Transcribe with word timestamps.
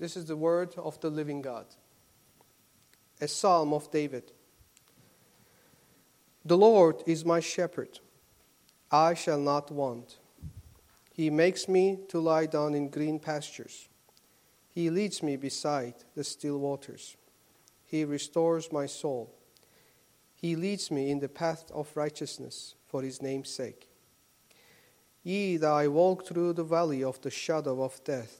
This 0.00 0.16
is 0.16 0.24
the 0.24 0.36
word 0.36 0.74
of 0.78 0.98
the 1.00 1.10
living 1.10 1.42
God. 1.42 1.66
A 3.20 3.28
psalm 3.28 3.74
of 3.74 3.90
David. 3.90 4.32
The 6.42 6.56
Lord 6.56 7.02
is 7.06 7.22
my 7.22 7.40
shepherd, 7.40 8.00
I 8.90 9.12
shall 9.12 9.38
not 9.38 9.70
want. 9.70 10.18
He 11.12 11.28
makes 11.28 11.68
me 11.68 11.98
to 12.08 12.18
lie 12.18 12.46
down 12.46 12.74
in 12.74 12.88
green 12.88 13.18
pastures. 13.18 13.90
He 14.70 14.88
leads 14.88 15.22
me 15.22 15.36
beside 15.36 15.96
the 16.14 16.24
still 16.24 16.58
waters. 16.58 17.18
He 17.84 18.06
restores 18.06 18.72
my 18.72 18.86
soul. 18.86 19.34
He 20.34 20.56
leads 20.56 20.90
me 20.90 21.10
in 21.10 21.18
the 21.20 21.28
path 21.28 21.70
of 21.74 21.94
righteousness 21.94 22.74
for 22.88 23.02
his 23.02 23.20
name's 23.20 23.50
sake. 23.50 23.90
Yea, 25.22 25.58
though 25.58 25.74
I 25.74 25.88
walk 25.88 26.26
through 26.26 26.54
the 26.54 26.64
valley 26.64 27.04
of 27.04 27.20
the 27.20 27.30
shadow 27.30 27.82
of 27.82 28.02
death, 28.02 28.39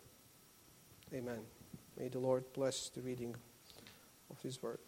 Amen. 1.13 1.39
May 1.99 2.07
the 2.07 2.19
Lord 2.19 2.45
bless 2.53 2.87
the 2.87 3.01
reading 3.01 3.35
of 4.29 4.41
His 4.41 4.63
word. 4.63 4.79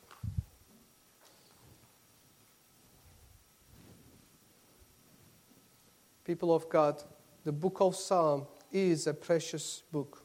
People 6.23 6.55
of 6.55 6.69
God, 6.69 7.03
the 7.43 7.51
book 7.51 7.81
of 7.81 7.97
Psalm 7.97 8.47
is 8.71 9.05
a 9.05 9.13
precious 9.13 9.83
book. 9.91 10.23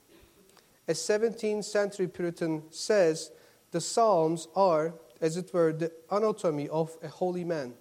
A 0.86 0.92
17th 0.92 1.64
century 1.64 2.06
Puritan 2.06 2.62
says 2.70 3.32
the 3.72 3.80
Psalms 3.80 4.46
are, 4.54 4.94
as 5.20 5.36
it 5.36 5.52
were, 5.52 5.72
the 5.72 5.90
anatomy 6.12 6.68
of 6.68 6.96
a 7.02 7.08
holy 7.08 7.42
man. 7.42 7.74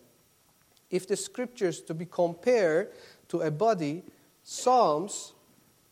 If 0.90 1.08
the 1.08 1.16
scriptures 1.16 1.82
to 1.82 1.94
be 1.94 2.08
compared 2.08 2.94
to 3.28 3.42
a 3.42 3.52
body, 3.52 4.02
Psalms 4.44 5.34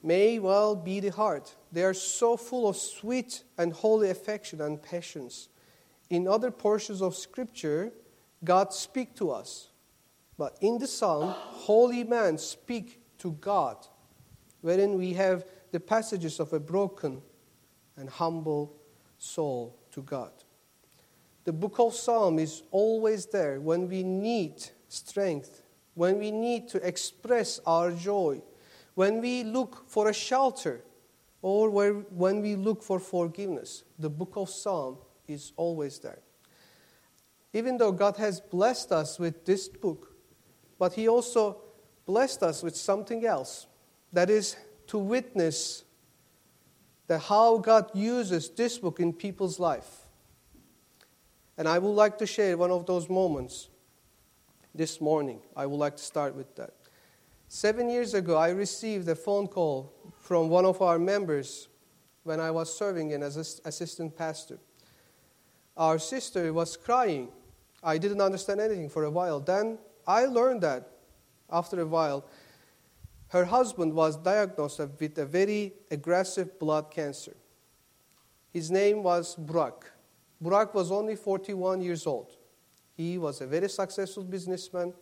may 0.06 0.38
well 0.40 0.76
be 0.76 1.00
the 1.00 1.10
heart. 1.10 1.56
They 1.72 1.84
are 1.84 1.94
so 1.94 2.38
full 2.38 2.68
of 2.68 2.78
sweet 2.78 3.44
and 3.58 3.74
holy 3.74 4.10
affection 4.10 4.62
and 4.62 4.82
passions. 4.82 5.50
In 6.10 6.28
other 6.28 6.52
portions 6.52 7.02
of 7.02 7.16
Scripture, 7.16 7.92
God 8.44 8.72
speaks 8.72 9.18
to 9.20 9.32
us. 9.32 9.70
But 10.38 10.58
in 10.62 10.78
the 10.78 10.88
Psalm, 10.88 11.34
holy 11.36 12.04
men 12.04 12.38
speak 12.38 13.02
to 13.20 13.32
God, 13.32 13.78
wherein 14.62 14.98
we 14.98 15.14
have 15.14 15.46
the 15.72 15.80
passages 15.80 16.40
of 16.40 16.54
a 16.54 16.60
broken 16.60 17.22
and 17.98 18.10
humble 18.10 18.76
soul 19.18 19.80
to 19.92 20.02
God. 20.02 20.32
The 21.46 21.54
book 21.54 21.80
of 21.80 21.96
Psalm 21.96 22.38
is 22.40 22.64
always 22.72 23.26
there 23.28 23.60
when 23.60 23.88
we 23.88 24.04
need 24.04 24.64
strength, 24.90 25.64
when 25.94 26.20
we 26.20 26.32
need 26.32 26.68
to 26.70 26.88
express 26.88 27.60
our 27.66 27.92
joy, 27.92 28.42
when 28.96 29.22
we 29.22 29.44
look 29.44 29.84
for 29.88 30.10
a 30.10 30.14
shelter 30.14 30.84
or 31.42 31.70
where, 31.70 31.94
when 31.94 32.42
we 32.42 32.56
look 32.56 32.82
for 32.82 33.00
forgiveness, 33.00 33.84
the 34.00 34.10
book 34.10 34.34
of 34.36 34.50
Psalm 34.50 34.98
is 35.28 35.54
always 35.58 36.00
there. 36.00 36.20
Even 37.54 37.78
though 37.78 37.92
God 37.92 38.18
has 38.18 38.42
blessed 38.42 38.92
us 38.92 39.20
with 39.20 39.46
this 39.46 39.68
book, 39.68 40.16
but 40.80 40.94
He 40.94 41.08
also 41.08 41.58
blessed 42.06 42.44
us 42.44 42.64
with 42.64 42.76
something 42.76 43.26
else 43.26 43.68
that 44.12 44.30
is 44.30 44.56
to 44.88 44.98
witness 44.98 45.84
that 47.08 47.20
how 47.20 47.58
God 47.58 47.92
uses 47.94 48.50
this 48.50 48.78
book 48.78 49.00
in 49.00 49.14
people's 49.14 49.60
life. 49.60 50.08
And 51.58 51.68
I 51.68 51.80
would 51.80 51.90
like 51.92 52.18
to 52.18 52.26
share 52.26 52.58
one 52.58 52.72
of 52.72 52.86
those 52.86 53.10
moments 53.10 53.70
this 54.74 55.00
morning. 55.00 55.40
I 55.56 55.66
would 55.66 55.78
like 55.78 55.98
to 55.98 56.04
start 56.04 56.36
with 56.36 56.56
that. 56.56 56.74
Seven 57.48 57.90
years 57.90 58.14
ago, 58.14 58.38
I 58.38 58.50
received 58.50 59.08
a 59.08 59.16
phone 59.16 59.48
call 59.48 59.94
from 60.20 60.50
one 60.50 60.66
of 60.66 60.82
our 60.82 60.98
members 60.98 61.68
when 62.24 62.40
I 62.40 62.50
was 62.52 62.76
serving 62.76 63.14
as 63.14 63.36
an 63.38 63.46
assistant 63.66 64.18
pastor. 64.18 64.58
Our 65.78 66.00
sister 66.00 66.52
was 66.52 66.76
crying. 66.76 67.30
I 67.84 67.98
didn't 67.98 68.22
understand 68.22 68.60
anything 68.60 68.90
for 68.90 69.04
a 69.04 69.12
while. 69.12 69.40
Then 69.40 69.78
I 70.08 70.26
learned 70.26 70.62
that 70.62 70.90
after 71.52 71.80
a 71.82 71.86
while, 71.86 72.26
her 73.30 73.46
husband 73.46 73.94
was 73.94 74.18
diagnosed 74.18 74.82
with 75.00 75.18
a 75.20 75.26
very 75.26 75.74
aggressive 75.92 76.58
blood 76.60 76.90
cancer. 76.90 77.36
His 78.52 78.72
name 78.72 79.04
was 79.04 79.36
Burak. 79.36 79.84
Burak 80.42 80.74
was 80.74 80.92
only 80.92 81.16
41 81.16 81.82
years 81.82 82.08
old. 82.08 82.38
He 82.96 83.18
was 83.18 83.42
a 83.42 83.48
very 83.48 83.70
successful 83.70 84.24
businessman 84.24 84.94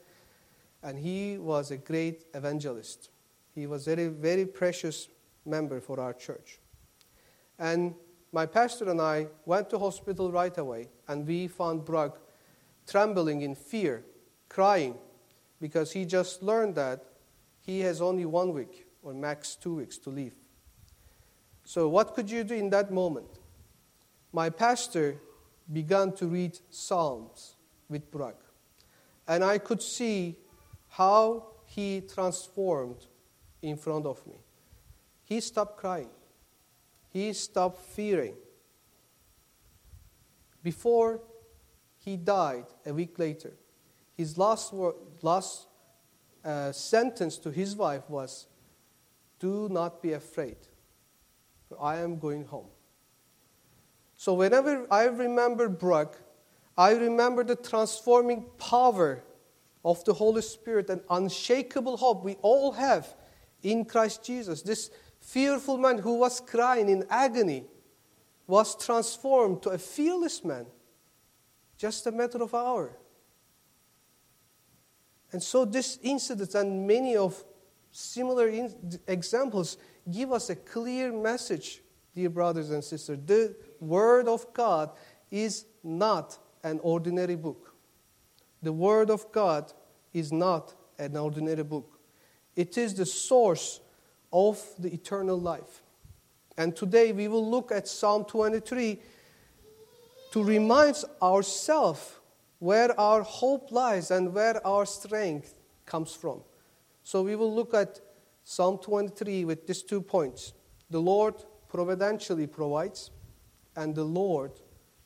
and 0.84 1.00
he 1.00 1.38
was 1.38 1.72
a 1.72 1.78
great 1.78 2.26
evangelist. 2.34 3.10
He 3.56 3.66
was 3.66 3.88
a 3.88 3.96
very, 3.96 4.08
very 4.10 4.46
precious 4.46 5.08
member 5.46 5.80
for 5.80 6.00
our 6.00 6.14
church. 6.14 6.60
And 7.58 7.96
my 8.32 8.46
pastor 8.46 8.90
and 8.90 9.00
I 9.00 9.28
went 9.46 9.70
to 9.70 9.80
hospital 9.80 10.32
right 10.32 10.56
away, 10.58 10.90
and 11.08 11.26
we 11.26 11.48
found 11.48 11.86
Burak 11.86 12.18
trembling 12.88 13.42
in 13.42 13.56
fear, 13.56 14.04
crying, 14.50 14.96
because 15.62 15.94
he 15.94 16.04
just 16.04 16.44
learned 16.44 16.76
that 16.76 17.06
he 17.62 17.80
has 17.82 18.02
only 18.02 18.26
one 18.26 18.54
week 18.54 18.86
or 19.02 19.14
max 19.14 19.56
two 19.56 19.76
weeks 19.76 19.98
to 20.00 20.10
live. 20.10 20.34
So, 21.64 21.88
what 21.88 22.14
could 22.14 22.30
you 22.30 22.44
do 22.44 22.56
in 22.56 22.70
that 22.72 22.92
moment? 22.92 23.40
My 24.34 24.50
pastor 24.50 25.22
began 25.72 26.12
to 26.14 26.28
read 26.28 26.60
Psalms 26.70 27.56
with 27.88 28.12
Burak, 28.12 28.36
and 29.28 29.44
I 29.44 29.60
could 29.60 29.82
see 29.82 30.38
how 30.94 31.48
he 31.66 32.02
transformed 32.02 33.08
in 33.64 33.76
front 33.76 34.06
of 34.06 34.26
me. 34.28 34.36
He 35.24 35.40
stopped 35.40 35.78
crying, 35.78 36.09
he 37.09 37.34
stopped 37.34 37.80
fearing. 37.80 38.36
Before 40.62 41.20
he 41.98 42.16
died 42.16 42.66
a 42.86 42.94
week 42.94 43.18
later, 43.18 43.53
his 44.16 44.38
last, 44.38 44.72
word, 44.72 44.94
last 45.22 45.66
uh, 46.46 46.72
sentence 46.72 47.38
to 47.38 47.50
his 47.50 47.76
wife 47.76 48.08
was 48.08 48.46
Do 49.40 49.68
not 49.70 50.02
be 50.02 50.14
afraid, 50.14 50.58
for 51.68 51.82
I 51.82 51.98
am 51.98 52.20
going 52.20 52.46
home. 52.46 52.70
So, 54.16 54.36
whenever 54.36 54.86
I 54.92 55.06
remember 55.06 55.68
Burak, 55.68 56.14
I 56.78 56.92
remember 56.92 57.44
the 57.44 57.56
transforming 57.56 58.46
power 58.59 59.24
of 59.84 60.04
the 60.06 60.14
Holy 60.14 60.42
Spirit 60.42 60.90
an 60.90 61.02
unshakable 61.10 61.98
hope 61.98 62.24
we 62.24 62.36
all 62.42 62.72
have 62.72 63.14
in 63.62 63.86
Christ 63.86 64.24
Jesus. 64.24 64.62
This 64.62 64.90
fearful 65.20 65.78
man 65.78 65.98
who 65.98 66.20
was 66.20 66.40
crying 66.40 66.90
in 66.90 67.06
agony 67.10 67.66
was 68.48 68.76
transformed 68.76 69.62
to 69.64 69.70
a 69.70 69.78
fearless 69.78 70.44
man 70.44 70.66
just 71.78 72.06
a 72.08 72.12
matter 72.12 72.42
of 72.42 72.54
hour. 72.54 72.98
And 75.32 75.42
so 75.42 75.66
this 75.66 76.00
incident 76.04 76.54
and 76.56 76.86
many 76.86 77.16
of 77.16 77.44
similar 77.92 78.48
in- 78.50 79.00
examples 79.08 79.78
give 80.09 80.32
us 80.32 80.50
a 80.50 80.56
clear 80.56 81.12
message, 81.12 81.82
dear 82.14 82.29
brothers 82.29 82.70
and 82.70 82.84
sisters. 82.84 83.20
The 83.26 83.56
Word 83.79 84.28
of 84.28 84.53
God 84.53 84.91
is 85.32 85.66
not 85.84 86.38
an 86.64 86.79
ordinary 86.84 87.36
book. 87.36 87.72
The 88.64 88.74
Word 88.74 89.10
of 89.10 89.30
God 89.34 89.72
is 90.14 90.32
not 90.32 90.74
an 90.98 91.18
ordinary 91.18 91.64
book, 91.64 92.00
it 92.56 92.78
is 92.78 92.96
the 92.96 93.06
source 93.06 93.82
of 94.32 94.60
the 94.80 94.92
eternal 94.92 95.40
life. 95.40 95.84
And 96.58 96.76
today 96.76 97.12
we 97.12 97.28
will 97.28 97.50
look 97.50 97.72
at 97.72 97.88
Psalm 97.88 98.26
23 98.26 99.00
to 100.32 100.44
remind 100.44 101.04
ourselves 101.22 102.20
where 102.60 102.98
our 103.00 103.22
hope 103.24 103.72
lies 103.72 104.12
and 104.12 104.34
where 104.34 104.66
our 104.66 104.86
strength 104.86 105.56
comes 105.86 106.14
from. 106.14 106.42
So 107.04 107.22
we 107.22 107.36
will 107.36 107.54
look 107.54 107.74
at 107.74 108.00
Psalm 108.44 108.78
23 108.78 109.46
with 109.46 109.68
these 109.68 109.84
two 109.84 110.02
points. 110.02 110.54
The 110.90 111.02
Lord 111.02 111.36
providentially 111.68 112.48
provides, 112.48 113.12
and 113.76 113.94
the 113.94 114.04
Lord 114.04 114.52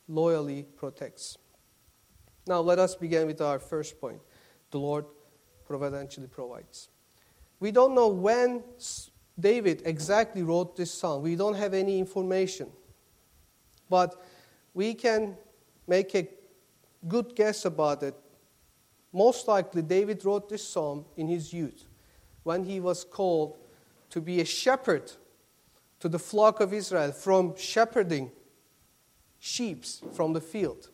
loyally 0.06 0.62
protects. 0.62 1.38
Now, 2.48 2.60
let 2.60 2.78
us 2.78 2.94
begin 2.94 3.26
with 3.26 3.42
our 3.42 3.58
first 3.58 4.00
point 4.00 4.20
the 4.70 4.78
Lord 4.78 5.04
providentially 5.66 6.28
provides. 6.28 6.88
We 7.60 7.70
don't 7.70 7.94
know 7.94 8.08
when 8.08 8.62
David 9.38 9.82
exactly 9.84 10.42
wrote 10.42 10.74
this 10.76 10.92
psalm, 10.92 11.22
we 11.22 11.36
don't 11.36 11.54
have 11.54 11.74
any 11.74 11.98
information. 11.98 12.70
but 13.90 14.22
we 14.74 14.94
can 14.94 15.36
make 15.86 16.14
a 16.14 16.28
good 17.06 17.34
guess 17.34 17.64
about 17.64 18.02
it. 18.02 18.14
Most 19.12 19.48
likely, 19.48 19.82
David 19.82 20.24
wrote 20.24 20.48
this 20.48 20.66
psalm 20.68 21.06
in 21.16 21.26
his 21.26 21.52
youth 21.52 21.84
when 22.42 22.64
he 22.64 22.78
was 22.80 23.02
called 23.02 23.56
to 24.10 24.20
be 24.20 24.40
a 24.40 24.44
shepherd 24.44 25.10
to 26.00 26.08
the 26.08 26.18
flock 26.18 26.60
of 26.60 26.72
Israel 26.72 27.12
from 27.12 27.56
shepherding 27.56 28.30
sheep 29.38 29.84
from 30.12 30.34
the 30.34 30.40
field. 30.40 30.90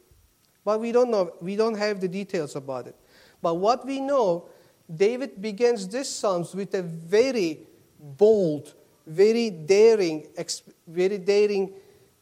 But 0.64 0.80
we 0.80 0.92
don't 0.92 1.10
know, 1.10 1.34
we 1.40 1.56
don't 1.56 1.76
have 1.76 2.00
the 2.00 2.08
details 2.08 2.56
about 2.56 2.86
it. 2.86 2.96
But 3.42 3.54
what 3.54 3.84
we 3.84 4.00
know, 4.00 4.48
David 4.94 5.40
begins 5.40 5.88
this 5.88 6.08
psalms 6.08 6.54
with 6.54 6.74
a 6.74 6.82
very 6.82 7.60
bold, 7.98 8.74
very 9.06 9.50
daring, 9.50 10.26
very 10.86 11.18
daring 11.18 11.74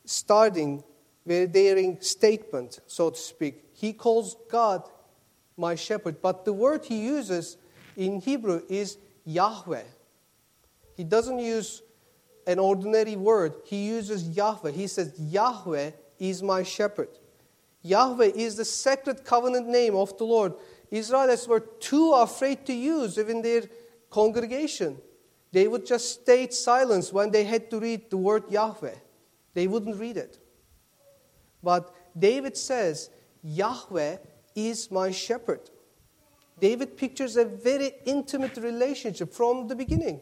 starting, 0.05 0.83
very 1.25 1.47
daring 1.47 2.01
statement, 2.01 2.81
so 2.87 3.11
to 3.11 3.17
speak. 3.19 3.65
He 3.75 3.93
calls 3.93 4.37
God 4.51 4.83
my 5.57 5.75
shepherd, 5.75 6.21
but 6.21 6.45
the 6.45 6.53
word 6.53 6.85
he 6.85 7.05
uses 7.05 7.57
in 7.97 8.21
Hebrew 8.21 8.63
is 8.69 8.99
Yahweh. 9.25 9.85
He 10.97 11.05
doesn't 11.05 11.39
use 11.39 11.83
an 12.47 12.59
ordinary 12.59 13.17
word, 13.17 13.55
he 13.65 13.87
uses 13.87 14.29
Yahweh. 14.37 14.73
He 14.73 14.89
says, 14.89 15.15
Yahweh 15.19 15.93
is 16.19 16.43
my 16.43 16.65
shepherd. 16.65 17.09
Yahweh 17.83 18.33
is 18.35 18.57
the 18.57 18.65
sacred 18.65 19.25
covenant 19.25 19.69
name 19.69 19.95
of 19.95 20.17
the 20.17 20.25
Lord. 20.25 20.55
Israelites 20.91 21.49
were 21.49 21.61
too 21.61 22.13
afraid 22.13 22.65
to 22.67 22.73
use 22.73 23.19
even 23.19 23.43
their 23.43 23.63
congregation. 24.11 24.99
They 25.51 25.69
would 25.69 25.85
just 25.85 26.23
stay 26.23 26.49
silent 26.51 27.09
when 27.13 27.31
they 27.31 27.45
had 27.45 27.71
to 27.71 27.81
read 27.81 28.11
the 28.11 28.17
word 28.17 28.45
Yahweh. 28.51 28.95
They 29.55 29.67
wouldn't 29.67 29.99
read 29.99 30.17
it. 30.17 30.39
But 31.63 31.95
David 32.19 32.57
says, 32.57 33.11
Yahweh 33.43 34.17
is 34.55 34.91
my 34.91 35.11
shepherd. 35.11 35.71
David 36.59 36.97
pictures 36.97 37.37
a 37.37 37.45
very 37.45 37.93
intimate 38.05 38.57
relationship 38.57 39.33
from 39.33 39.67
the 39.67 39.75
beginning. 39.75 40.21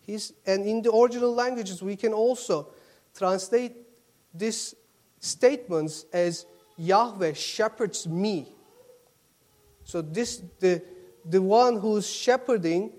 He's, 0.00 0.32
and 0.46 0.64
in 0.66 0.82
the 0.82 0.92
original 0.92 1.34
languages, 1.34 1.82
we 1.82 1.96
can 1.96 2.12
also 2.12 2.68
translate 3.14 3.76
these 4.34 4.74
statements 5.22 6.04
as 6.12 6.44
Yahweh 6.76 7.32
shepherds 7.32 8.06
me. 8.06 8.52
So 9.84 10.02
this 10.02 10.42
the 10.58 10.82
the 11.24 11.40
one 11.40 11.78
who's 11.78 12.06
shepherding, 12.10 12.92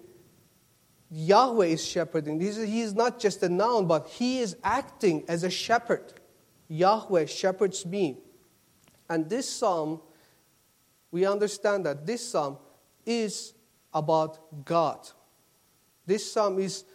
Yahweh 1.12 1.68
is 1.68 1.86
shepherding. 1.86 2.40
This 2.40 2.58
is, 2.58 2.70
he 2.70 2.82
is 2.82 2.96
not 2.96 3.20
just 3.20 3.44
a 3.44 3.50
noun, 3.50 3.86
but 3.86 4.08
he 4.08 4.40
is 4.40 4.56
acting 4.64 5.26
as 5.28 5.44
a 5.44 5.50
shepherd. 5.50 6.14
Yahweh 6.70 7.26
shepherds 7.26 7.86
me. 7.86 8.18
And 9.10 9.30
this 9.30 9.50
psalm, 9.50 10.00
we 11.12 11.26
understand 11.26 11.86
that 11.86 12.06
this 12.06 12.28
psalm 12.30 12.58
is 13.06 13.54
about 13.94 14.64
God. 14.64 15.00
This 16.06 16.32
psalm 16.32 16.60
is 16.60 16.86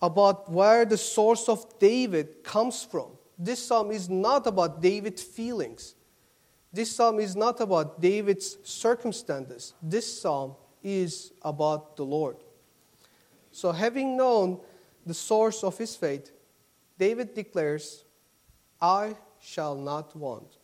about 0.00 0.50
where 0.50 0.86
the 0.86 0.96
source 0.96 1.48
of 1.48 1.78
David 1.78 2.42
comes 2.42 2.82
from. 2.82 3.17
This 3.38 3.64
psalm 3.64 3.90
is 3.90 4.08
not 4.08 4.46
about 4.46 4.82
David's 4.82 5.22
feelings. 5.22 5.94
This 6.72 6.94
psalm 6.94 7.20
is 7.20 7.36
not 7.36 7.60
about 7.60 8.00
David's 8.00 8.58
circumstances. 8.64 9.74
This 9.80 10.20
psalm 10.20 10.54
is 10.82 11.32
about 11.42 11.96
the 11.96 12.04
Lord. 12.04 12.36
So, 13.52 13.72
having 13.72 14.16
known 14.16 14.60
the 15.06 15.14
source 15.14 15.64
of 15.64 15.78
his 15.78 15.96
faith, 15.96 16.30
David 16.98 17.34
declares, 17.34 18.04
I 18.80 19.16
shall 19.40 19.76
not 19.76 20.14
want. 20.14 20.58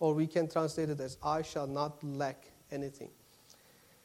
Or 0.00 0.14
we 0.14 0.26
can 0.26 0.48
translate 0.48 0.90
it 0.90 1.00
as, 1.00 1.16
I 1.22 1.42
shall 1.42 1.66
not 1.66 2.02
lack 2.02 2.50
anything. 2.70 3.10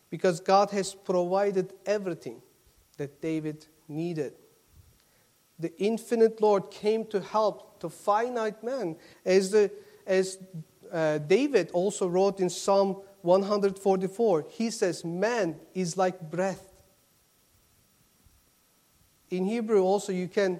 Because 0.09 0.39
God 0.39 0.69
has 0.71 0.93
provided 0.93 1.73
everything 1.85 2.41
that 2.97 3.21
David 3.21 3.65
needed 3.87 4.33
the 5.59 5.77
infinite 5.77 6.41
Lord 6.41 6.71
came 6.71 7.05
to 7.07 7.19
help 7.19 7.68
the 7.79 7.89
finite 7.89 8.63
man. 8.63 8.95
As, 9.25 9.51
the, 9.51 9.71
as 10.05 10.37
uh, 10.91 11.17
David 11.19 11.69
also 11.71 12.07
wrote 12.07 12.39
in 12.39 12.49
Psalm 12.49 13.01
144, 13.21 14.45
he 14.49 14.69
says, 14.69 15.03
Man 15.03 15.55
is 15.73 15.97
like 15.97 16.31
breath. 16.31 16.63
In 19.29 19.45
Hebrew, 19.45 19.81
also, 19.81 20.11
you 20.11 20.27
can 20.27 20.59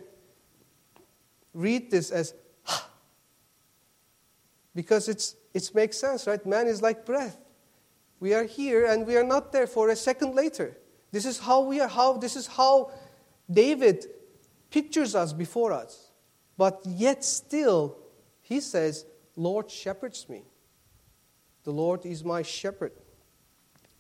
read 1.54 1.90
this 1.90 2.12
as 2.12 2.34
because 4.76 5.10
it's, 5.10 5.36
it 5.54 5.70
makes 5.74 5.98
sense, 5.98 6.28
right? 6.28 6.46
Man 6.46 6.68
is 6.68 6.82
like 6.82 7.06
breath. 7.06 7.38
We 8.20 8.34
are 8.34 8.44
here 8.44 8.86
and 8.86 9.06
we 9.06 9.18
are 9.18 9.24
not 9.24 9.52
there 9.52 9.68
for 9.68 9.90
a 9.90 9.96
second 9.96 10.36
later. 10.36 10.78
This 11.12 11.26
is 11.26 11.40
how 11.40 11.62
we 11.62 11.80
are, 11.80 11.88
how, 11.88 12.18
this 12.18 12.36
is 12.36 12.48
how 12.48 12.92
David 13.50 14.06
pictures 14.70 15.16
us 15.16 15.34
before 15.34 15.74
us. 15.74 16.09
But 16.60 16.82
yet 16.86 17.24
still, 17.24 17.96
he 18.42 18.60
says, 18.60 19.06
Lord 19.38 19.72
shepherds 19.72 20.28
me. 20.28 20.44
The 21.64 21.72
Lord 21.72 22.06
is 22.06 22.26
my 22.26 22.42
shepherd. 22.42 22.92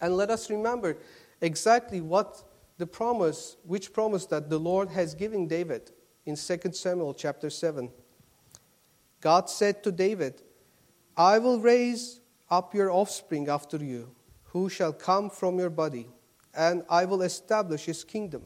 And 0.01 0.17
let 0.17 0.29
us 0.29 0.49
remember 0.49 0.97
exactly 1.39 2.01
what 2.01 2.43
the 2.77 2.85
promise, 2.85 3.55
which 3.63 3.93
promise 3.93 4.25
that 4.25 4.49
the 4.49 4.59
Lord 4.59 4.89
has 4.89 5.15
given 5.15 5.47
David 5.47 5.91
in 6.25 6.35
2 6.35 6.59
Samuel 6.73 7.13
chapter 7.13 7.49
7. 7.49 7.89
God 9.21 9.49
said 9.49 9.81
to 9.83 9.91
David, 9.93 10.41
I 11.15 11.39
will 11.39 11.61
raise 11.61 12.19
up 12.51 12.75
your 12.75 12.91
offspring 12.91 13.47
after 13.47 13.77
you, 13.77 14.13
who 14.51 14.67
shall 14.67 14.91
come 14.91 15.29
from 15.29 15.59
your 15.59 15.69
body, 15.69 16.09
and 16.53 16.83
I 16.89 17.05
will 17.05 17.21
establish 17.21 17.85
his 17.85 18.03
kingdom. 18.03 18.41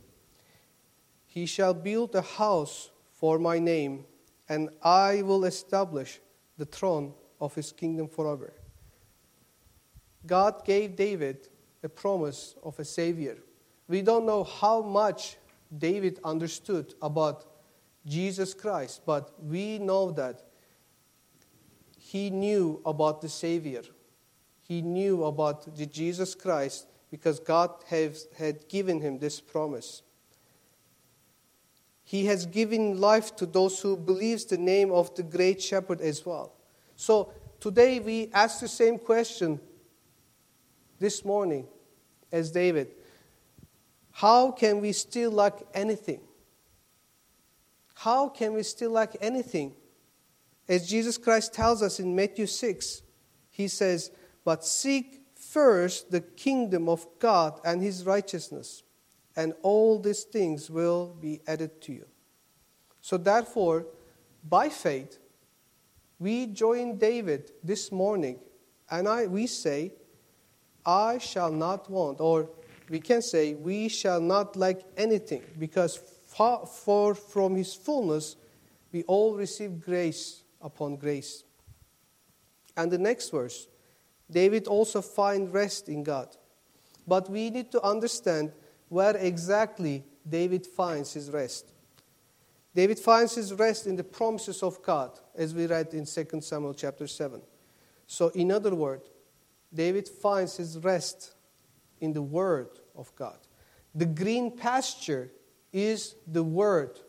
He 1.26 1.48
shall 1.48 1.74
build 1.74 2.14
a 2.14 2.22
house 2.22 2.92
for 3.24 3.40
my 3.40 3.58
name, 3.58 4.04
and 4.50 4.70
I 4.84 5.22
will 5.22 5.46
establish 5.46 6.20
the 6.58 6.66
throne 6.66 7.14
of 7.40 7.56
his 7.56 7.72
kingdom 7.72 8.10
forever. 8.10 8.54
God 10.26 10.66
gave 10.66 10.98
David 10.98 11.48
a 11.84 11.88
promise 11.88 12.54
of 12.64 12.78
a 12.80 12.84
Savior. 12.84 13.38
We 13.88 14.02
don't 14.02 14.26
know 14.26 14.44
how 14.44 14.82
much 14.82 15.38
David 15.78 16.20
understood 16.26 16.96
about 17.02 17.46
Jesus 18.06 18.54
Christ, 18.54 19.04
but 19.06 19.32
we 19.42 19.80
know 19.80 20.12
that 20.12 20.44
he 21.98 22.30
knew 22.30 22.82
about 22.86 23.22
the 23.22 23.30
Savior. 23.30 23.84
He 24.68 24.82
knew 24.82 25.24
about 25.24 25.78
the 25.78 25.86
Jesus 25.86 26.36
Christ 26.36 26.88
because 27.10 27.40
God 27.40 27.72
has, 27.88 28.28
had 28.38 28.68
given 28.68 29.00
him 29.00 29.18
this 29.18 29.40
promise. 29.40 30.02
He 32.04 32.26
has 32.26 32.46
given 32.46 33.00
life 33.00 33.36
to 33.38 33.46
those 33.46 33.80
who 33.80 33.96
believes 33.96 34.46
the 34.46 34.58
name 34.58 34.92
of 34.92 35.16
the 35.16 35.24
great 35.24 35.62
shepherd 35.62 36.02
as 36.02 36.26
well. 36.26 36.54
So 36.96 37.32
today 37.60 38.00
we 38.00 38.30
ask 38.34 38.60
the 38.60 38.68
same 38.68 39.00
question 39.00 39.60
this 41.00 41.24
morning 41.24 41.68
as 42.32 42.52
David. 42.52 42.90
How 44.12 44.52
can 44.52 44.82
we 44.82 44.92
still 44.92 45.32
lack 45.32 45.62
anything? 45.74 46.22
How 47.96 48.28
can 48.30 48.54
we 48.54 48.64
still 48.64 48.92
lack 48.92 49.16
anything? 49.22 49.74
As 50.68 50.88
Jesus 50.88 51.18
Christ 51.18 51.54
tells 51.54 51.82
us 51.82 52.00
in 52.00 52.16
Matthew 52.16 52.48
6, 52.48 53.02
he 53.50 53.68
says, 53.68 54.12
But 54.44 54.66
seek 54.66 55.22
first 55.36 56.12
the 56.12 56.22
kingdom 56.22 56.90
of 56.90 57.06
God 57.20 57.60
and 57.66 57.82
his 57.82 58.06
righteousness 58.06 58.84
and 59.36 59.54
all 59.62 60.00
these 60.00 60.24
things 60.24 60.70
will 60.70 61.16
be 61.20 61.42
added 61.48 61.82
to 61.82 61.94
you. 61.94 62.06
So, 63.02 63.18
therefore, 63.18 63.86
by 64.48 64.70
faith, 64.70 65.18
we 66.20 66.48
join 66.48 66.98
David 66.98 67.52
this 67.64 67.92
morning 67.92 68.40
and 68.90 69.08
I, 69.08 69.26
we 69.28 69.48
say, 69.48 69.94
I 70.86 71.18
shall 71.18 71.52
not 71.52 71.90
want, 71.90 72.20
or 72.20 72.50
we 72.90 73.00
can 73.00 73.22
say, 73.22 73.54
we 73.56 73.88
shall 73.88 74.22
not 74.22 74.56
lack 74.56 74.78
anything, 74.98 75.44
because 75.58 76.00
far, 76.26 77.16
from 77.16 77.56
his 77.56 77.74
fullness 77.74 78.36
we 78.92 79.04
all 79.04 79.36
receive 79.36 79.82
grace 79.82 80.44
upon 80.62 80.98
grace. 80.98 81.44
And 82.78 82.92
the 82.92 82.98
next 82.98 83.30
verse, 83.30 83.68
David 84.30 84.68
also 84.68 85.02
find 85.02 85.54
rest 85.54 85.90
in 85.90 86.04
God. 86.04 86.36
But 87.08 87.30
we 87.30 87.50
need 87.50 87.72
to 87.72 87.84
understand 87.84 88.52
where 88.94 89.18
exactly 89.18 90.04
David 90.30 90.68
finds 90.68 91.14
his 91.14 91.32
rest. 91.32 91.66
David 92.76 93.00
finds 93.00 93.34
his 93.34 93.52
rest 93.52 93.88
in 93.88 93.96
the 93.96 94.04
promises 94.04 94.62
of 94.62 94.84
God, 94.84 95.20
as 95.36 95.52
we 95.56 95.66
read 95.66 95.96
in 95.96 96.06
2 96.06 96.42
Samuel 96.42 96.76
chapter 96.76 97.08
7. 97.08 97.42
So, 98.06 98.28
in 98.30 98.52
other 98.52 98.76
words, 98.76 99.10
David 99.74 100.08
finds 100.08 100.58
his 100.58 100.78
rest 100.78 101.34
in 102.02 102.14
the 102.14 102.22
Word 102.22 102.70
of 102.96 103.16
God. 103.16 103.40
The 103.96 104.06
green 104.06 104.56
pasture 104.56 105.32
is 105.72 106.14
the 106.28 106.44
Word 106.44 107.00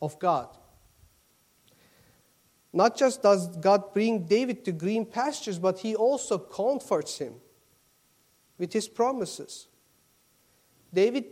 of 0.00 0.16
God. 0.20 0.56
not 2.72 2.96
just 2.96 3.20
does 3.20 3.48
God 3.56 3.92
bring 3.92 4.26
David 4.26 4.64
to 4.66 4.70
green 4.70 5.04
pastures, 5.04 5.58
but 5.58 5.80
he 5.80 5.96
also 5.96 6.38
comforts 6.38 7.18
him 7.18 7.34
with 8.58 8.72
his 8.72 8.86
promises. 8.86 9.66
David 10.92 11.24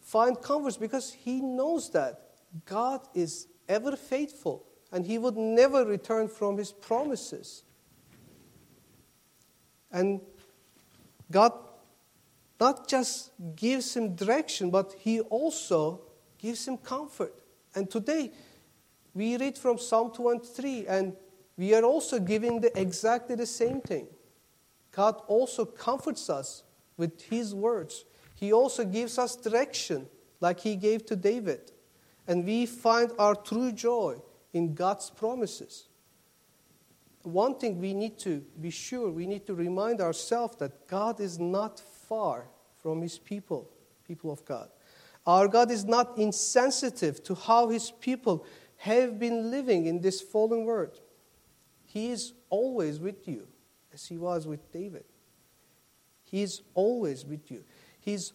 finds 0.00 0.38
comfort 0.40 0.78
because 0.80 1.12
he 1.12 1.40
knows 1.40 1.90
that 1.90 2.20
God 2.64 3.00
is 3.14 3.48
ever 3.68 3.96
faithful 3.96 4.64
and 4.92 5.04
he 5.04 5.18
would 5.18 5.36
never 5.36 5.84
return 5.84 6.28
from 6.28 6.56
his 6.56 6.72
promises. 6.72 7.64
And 9.90 10.20
God 11.30 11.52
not 12.58 12.88
just 12.88 13.32
gives 13.54 13.96
him 13.96 14.14
direction, 14.14 14.70
but 14.70 14.94
he 14.98 15.20
also 15.20 16.02
gives 16.38 16.66
him 16.66 16.78
comfort. 16.78 17.34
And 17.74 17.90
today, 17.90 18.32
we 19.14 19.36
read 19.36 19.58
from 19.58 19.78
Psalm 19.78 20.12
23, 20.12 20.86
and 20.86 21.16
we 21.56 21.74
are 21.74 21.82
also 21.82 22.18
giving 22.18 22.60
the, 22.60 22.78
exactly 22.78 23.34
the 23.34 23.46
same 23.46 23.80
thing. 23.80 24.06
God 24.92 25.20
also 25.26 25.64
comforts 25.64 26.30
us 26.30 26.62
with 26.96 27.20
his 27.22 27.54
words. 27.54 28.04
He 28.36 28.52
also 28.52 28.84
gives 28.84 29.18
us 29.18 29.34
direction, 29.34 30.06
like 30.40 30.60
he 30.60 30.76
gave 30.76 31.06
to 31.06 31.16
David. 31.16 31.72
And 32.28 32.44
we 32.44 32.66
find 32.66 33.10
our 33.18 33.34
true 33.34 33.72
joy 33.72 34.16
in 34.52 34.74
God's 34.74 35.10
promises. 35.10 35.88
One 37.22 37.58
thing 37.58 37.80
we 37.80 37.94
need 37.94 38.18
to 38.20 38.44
be 38.60 38.70
sure, 38.70 39.10
we 39.10 39.26
need 39.26 39.46
to 39.46 39.54
remind 39.54 40.00
ourselves 40.00 40.56
that 40.58 40.86
God 40.86 41.18
is 41.18 41.38
not 41.38 41.80
far 41.80 42.46
from 42.78 43.00
his 43.02 43.18
people, 43.18 43.70
people 44.06 44.30
of 44.30 44.44
God. 44.44 44.68
Our 45.26 45.48
God 45.48 45.70
is 45.70 45.84
not 45.84 46.18
insensitive 46.18 47.24
to 47.24 47.34
how 47.34 47.70
his 47.70 47.90
people 47.90 48.44
have 48.76 49.18
been 49.18 49.50
living 49.50 49.86
in 49.86 50.02
this 50.02 50.20
fallen 50.20 50.64
world. 50.64 51.00
He 51.84 52.10
is 52.10 52.34
always 52.50 53.00
with 53.00 53.26
you, 53.26 53.48
as 53.92 54.06
he 54.06 54.18
was 54.18 54.46
with 54.46 54.70
David. 54.70 55.04
He 56.22 56.42
is 56.42 56.60
always 56.74 57.24
with 57.24 57.50
you. 57.50 57.64
He's 58.06 58.32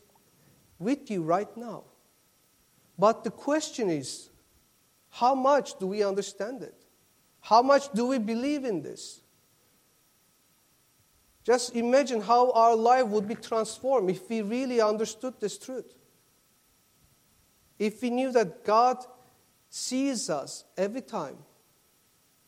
with 0.80 1.10
you 1.10 1.24
right 1.24 1.56
now. 1.56 1.86
But 3.00 3.24
the 3.24 3.32
question 3.32 3.90
is 3.90 4.30
how 5.10 5.34
much 5.34 5.80
do 5.80 5.88
we 5.88 6.04
understand 6.04 6.62
it? 6.62 6.76
How 7.40 7.62
much 7.62 7.92
do 7.94 8.06
we 8.06 8.20
believe 8.20 8.66
in 8.66 8.82
this? 8.82 9.22
Just 11.46 11.74
imagine 11.74 12.22
how 12.22 12.52
our 12.52 12.76
life 12.76 13.08
would 13.08 13.30
be 13.30 13.36
transformed 13.36 14.10
if 14.10 14.30
we 14.30 14.42
really 14.42 14.82
understood 14.82 15.36
this 15.40 15.58
truth. 15.58 15.96
If 17.80 18.02
we 18.02 18.10
knew 18.10 18.32
that 18.34 18.66
God 18.66 18.98
sees 19.70 20.30
us 20.30 20.66
every 20.78 21.02
time, 21.02 21.38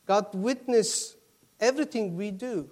God 0.06 0.28
witnesses 0.34 1.16
everything 1.58 2.18
we 2.18 2.32
do, 2.32 2.70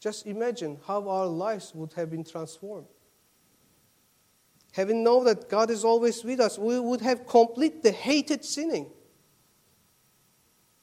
just 0.00 0.26
imagine 0.26 0.78
how 0.88 1.08
our 1.08 1.26
lives 1.26 1.72
would 1.72 1.92
have 1.92 2.10
been 2.10 2.24
transformed. 2.24 2.88
Having 4.72 5.04
known 5.04 5.24
that 5.24 5.48
God 5.48 5.70
is 5.70 5.84
always 5.84 6.24
with 6.24 6.40
us, 6.40 6.58
we 6.58 6.80
would 6.80 7.02
have 7.02 7.26
completely 7.26 7.92
hated 7.92 8.44
sinning. 8.44 8.90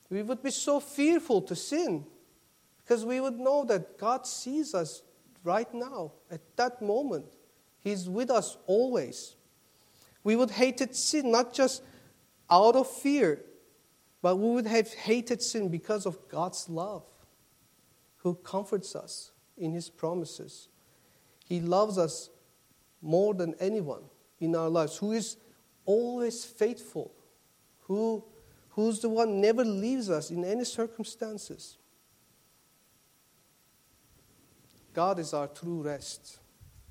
We 0.10 0.22
would 0.22 0.42
be 0.42 0.52
so 0.52 0.80
fearful 0.80 1.42
to 1.44 1.56
sin 1.56 2.06
because 2.78 3.06
we 3.06 3.20
would 3.20 3.40
know 3.40 3.66
that 3.66 3.98
God 3.98 4.26
sees 4.26 4.74
us 4.74 5.04
right 5.44 5.72
now, 5.74 6.14
at 6.32 6.42
that 6.58 6.82
moment. 6.82 7.26
He's 7.80 8.10
with 8.10 8.30
us 8.30 8.58
always. 8.68 9.36
We 10.24 10.36
would 10.36 10.52
hated 10.52 10.96
sin 10.96 11.32
not 11.32 11.54
just 11.54 11.84
out 12.50 12.76
of 12.76 12.90
fear, 12.90 13.44
but 14.22 14.36
we 14.36 14.52
would 14.52 14.68
have 14.68 14.94
hated 14.94 15.42
sin 15.42 15.70
because 15.70 16.06
of 16.06 16.28
God's 16.28 16.68
love, 16.68 17.04
who 18.18 18.36
comforts 18.36 18.96
us 18.96 19.32
in 19.58 19.72
His 19.72 19.90
promises. 19.90 20.68
He 21.46 21.62
loves 21.62 21.98
us 21.98 22.30
more 23.02 23.34
than 23.34 23.56
anyone 23.60 24.04
in 24.40 24.56
our 24.56 24.70
lives, 24.70 24.98
who 24.98 25.12
is 25.12 25.38
always 25.86 26.46
faithful, 26.46 27.12
who, 27.82 28.24
who's 28.70 29.00
the 29.00 29.10
one 29.10 29.42
never 29.42 29.66
leaves 29.66 30.10
us 30.10 30.32
in 30.32 30.44
any 30.46 30.66
circumstances. 30.66 31.78
God 34.94 35.20
is 35.20 35.34
our 35.34 35.48
true 35.48 35.82
rest, 35.82 36.40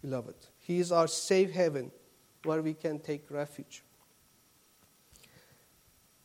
beloved. 0.01 0.37
He 0.59 0.79
is 0.79 0.93
our 0.93 1.09
safe 1.09 1.51
haven 1.51 1.91
where 2.45 2.63
we 2.63 2.75
can 2.75 2.99
take 2.99 3.31
refuge. 3.31 3.83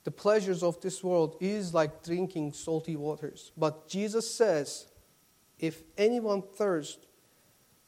The 0.03 0.11
pleasures 0.11 0.63
of 0.63 0.81
this 0.81 1.03
world 1.03 1.37
is 1.39 1.73
like 1.73 2.03
drinking 2.03 2.53
salty 2.53 2.95
waters. 2.95 3.51
But 3.57 3.87
Jesus 3.87 4.29
says, 4.29 4.87
if 5.59 5.81
anyone 5.97 6.41
thirsts, 6.41 7.05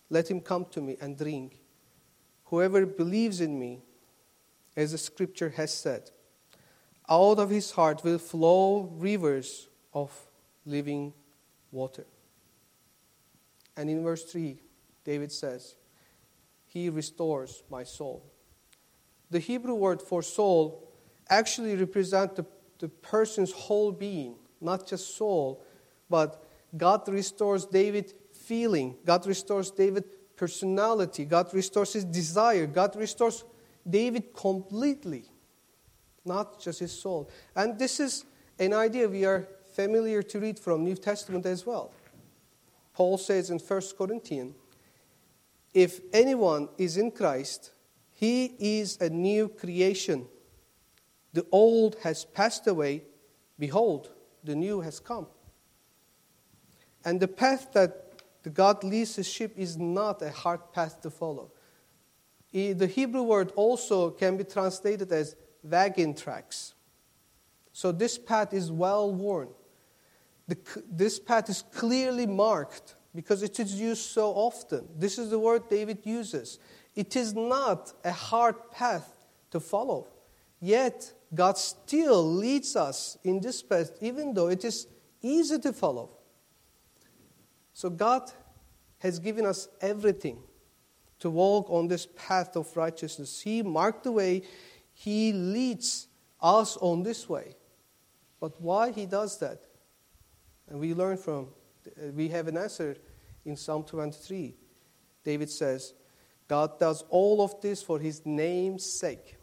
let 0.10 0.30
him 0.30 0.40
come 0.40 0.66
to 0.72 0.82
me 0.82 0.98
and 1.02 1.18
drink. 1.18 1.60
Whoever 2.56 2.86
believes 2.86 3.42
in 3.42 3.60
me, 3.60 3.82
as 4.78 4.94
the 4.94 4.98
scripture 4.98 5.50
has 5.58 5.74
said, 5.74 6.10
out 7.10 7.38
of 7.38 7.50
his 7.50 7.72
heart 7.72 8.02
will 8.02 8.18
flow 8.18 8.84
rivers 8.98 9.68
of 9.94 10.10
living 10.66 11.12
water. 11.70 12.06
And 13.76 13.90
in 13.90 14.02
verse 14.02 14.24
3, 14.24 14.58
David 15.04 15.34
says, 15.34 15.76
He 16.66 16.88
restores 16.88 17.62
my 17.70 17.84
soul. 17.84 18.24
The 19.32 19.40
Hebrew 19.40 19.76
word 19.76 20.02
for 20.02 20.22
soul 20.22 20.94
actually 21.30 21.76
represents 21.76 22.38
the, 22.38 22.46
the 22.80 22.88
person's 22.88 23.52
whole 23.52 23.92
being, 23.92 24.36
not 24.62 24.88
just 24.88 25.18
soul, 25.18 25.62
but 26.10 26.42
God 26.78 27.06
restores 27.10 27.66
David 27.66 28.14
feeling. 28.32 28.96
God 29.06 29.28
restores 29.28 29.72
David 29.72 30.06
personality. 30.36 31.26
God 31.26 31.54
restores 31.54 31.94
his 31.94 32.06
desire. 32.06 32.66
God 32.66 32.96
restores 32.96 33.44
David 33.88 34.34
completely, 34.34 35.26
not 36.24 36.60
just 36.60 36.80
his 36.80 36.92
soul. 36.92 37.30
And 37.56 37.78
this 37.78 38.00
is 38.00 38.26
an 38.60 38.74
idea 38.74 39.08
we 39.08 39.26
are 39.26 39.48
familiar 39.74 40.24
to 40.24 40.40
read 40.40 40.58
from 40.58 40.84
New 40.84 40.96
Testament 40.96 41.46
as 41.46 41.66
well. 41.66 41.92
Paul 42.94 43.18
says 43.18 43.50
in 43.50 43.60
1 43.60 43.82
Corinthians, 43.98 44.56
if 45.74 46.00
anyone 46.14 46.70
is 46.78 46.96
in 46.96 47.12
Christ, 47.12 47.72
he 48.14 48.56
is 48.58 48.98
a 49.02 49.10
new 49.10 49.50
creation. 49.50 50.26
The 51.34 51.46
old 51.52 51.98
has 52.04 52.24
passed 52.24 52.66
away. 52.66 53.04
Behold, 53.60 54.12
the 54.42 54.56
new 54.56 54.80
has 54.80 55.02
come. 55.02 55.28
And 57.04 57.20
the 57.20 57.28
path 57.28 57.74
that 57.74 58.05
the 58.46 58.52
God 58.52 58.84
leads 58.84 59.16
his 59.16 59.28
sheep 59.28 59.54
is 59.58 59.76
not 59.76 60.22
a 60.22 60.30
hard 60.30 60.72
path 60.72 61.02
to 61.02 61.10
follow. 61.10 61.52
The 62.54 62.86
Hebrew 62.86 63.24
word 63.24 63.52
also 63.56 64.12
can 64.12 64.38
be 64.38 64.44
translated 64.44 65.12
as 65.12 65.36
wagon 65.64 66.14
tracks. 66.14 66.76
So 67.74 67.92
this 67.92 68.20
path 68.20 68.54
is 68.54 68.72
well 68.72 69.12
worn. 69.12 69.48
This 70.88 71.20
path 71.20 71.50
is 71.50 71.64
clearly 71.74 72.28
marked 72.28 72.94
because 73.16 73.42
it 73.42 73.60
is 73.60 73.74
used 73.82 74.04
so 74.04 74.30
often. 74.30 74.90
This 74.96 75.18
is 75.18 75.32
the 75.32 75.40
word 75.40 75.68
David 75.68 76.02
uses. 76.04 76.60
It 76.94 77.16
is 77.16 77.34
not 77.34 77.94
a 78.04 78.12
hard 78.12 78.72
path 78.72 79.26
to 79.50 79.60
follow. 79.60 80.10
Yet, 80.62 81.12
God 81.34 81.58
still 81.58 82.24
leads 82.24 82.76
us 82.76 83.18
in 83.24 83.40
this 83.40 83.64
path, 83.64 83.90
even 84.02 84.36
though 84.36 84.50
it 84.50 84.64
is 84.64 84.86
easy 85.24 85.58
to 85.58 85.74
follow. 85.74 86.12
So 87.76 87.90
God 87.90 88.32
has 89.00 89.20
given 89.20 89.46
us 89.46 89.68
everything 89.82 90.40
to 91.20 91.30
walk 91.30 91.70
on 91.70 91.90
this 91.90 92.08
path 92.16 92.56
of 92.56 92.76
righteousness. 92.78 93.42
He 93.42 93.62
marked 93.62 94.06
the 94.06 94.14
way, 94.14 94.44
He 94.94 95.34
leads 95.34 96.08
us 96.42 96.78
on 96.78 97.04
this 97.04 97.28
way. 97.28 97.58
But 98.40 98.62
why 98.62 98.92
He 98.92 99.06
does 99.06 99.38
that? 99.40 99.62
And 100.70 100.80
we 100.80 100.94
learn 100.94 101.18
from, 101.18 101.50
we 102.14 102.30
have 102.30 102.48
an 102.48 102.58
answer 102.58 102.96
in 103.44 103.58
Psalm 103.58 103.84
23. 103.84 104.56
David 105.26 105.50
says, 105.50 105.94
God 106.48 106.80
does 106.80 107.04
all 107.10 107.42
of 107.42 107.60
this 107.60 107.84
for 107.84 108.00
His 108.00 108.26
name's 108.26 108.86
sake. 108.86 109.36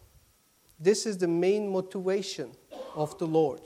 This 0.81 1.05
is 1.05 1.19
the 1.19 1.29
main 1.29 1.71
motivation 1.71 2.53
of 2.95 3.19
the 3.19 3.27
Lord. 3.27 3.61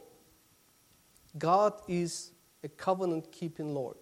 God 1.38 1.74
is 1.86 2.32
a 2.64 2.68
covenant 2.68 3.30
keeping 3.30 3.72
Lord 3.72 3.96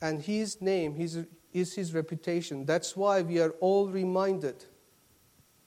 and 0.00 0.22
his 0.22 0.60
name 0.60 0.94
his, 0.94 1.24
is 1.52 1.74
his 1.74 1.94
reputation. 1.94 2.64
That's 2.64 2.96
why 2.96 3.22
we 3.22 3.40
are 3.40 3.50
all 3.60 3.88
reminded 3.88 4.64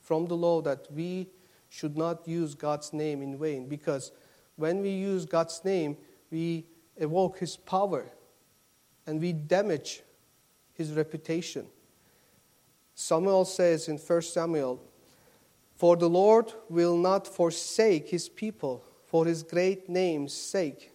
from 0.01 0.27
the 0.27 0.35
law 0.35 0.61
that 0.61 0.87
we 0.91 1.29
should 1.69 1.97
not 1.97 2.27
use 2.27 2.55
God's 2.55 2.93
name 2.93 3.21
in 3.21 3.37
vain 3.37 3.67
because 3.67 4.11
when 4.55 4.81
we 4.81 4.89
use 4.89 5.25
God's 5.25 5.63
name, 5.65 5.97
we 6.29 6.65
evoke 6.97 7.39
his 7.39 7.57
power 7.57 8.05
and 9.07 9.19
we 9.19 9.33
damage 9.33 10.03
his 10.73 10.91
reputation. 10.91 11.65
Samuel 12.95 13.45
says 13.45 13.87
in 13.87 13.97
1 13.97 14.21
Samuel 14.21 14.81
For 15.75 15.95
the 15.95 16.09
Lord 16.09 16.53
will 16.69 16.97
not 16.97 17.27
forsake 17.27 18.09
his 18.09 18.29
people 18.29 18.83
for 19.05 19.25
his 19.25 19.43
great 19.43 19.89
name's 19.89 20.33
sake, 20.33 20.92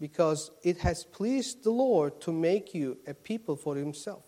because 0.00 0.50
it 0.62 0.78
has 0.78 1.04
pleased 1.04 1.62
the 1.62 1.70
Lord 1.70 2.20
to 2.22 2.32
make 2.32 2.74
you 2.74 2.98
a 3.06 3.12
people 3.12 3.54
for 3.54 3.76
himself. 3.76 4.24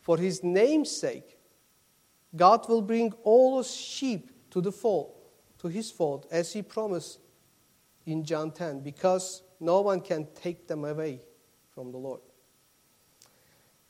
For 0.00 0.16
his 0.16 0.44
name's 0.44 0.90
sake, 0.90 1.38
God 2.34 2.68
will 2.68 2.80
bring 2.80 3.12
all 3.24 3.58
his 3.58 3.74
sheep 3.74 4.30
to 4.52 4.60
the 4.60 4.70
fold, 4.70 5.12
to 5.58 5.68
his 5.68 5.90
fold, 5.90 6.26
as 6.30 6.52
he 6.52 6.62
promised 6.62 7.18
in 8.06 8.24
John 8.24 8.52
10, 8.52 8.80
because 8.80 9.42
no 9.58 9.80
one 9.80 10.00
can 10.00 10.28
take 10.34 10.68
them 10.68 10.84
away 10.84 11.20
from 11.74 11.90
the 11.90 11.98
Lord. 11.98 12.20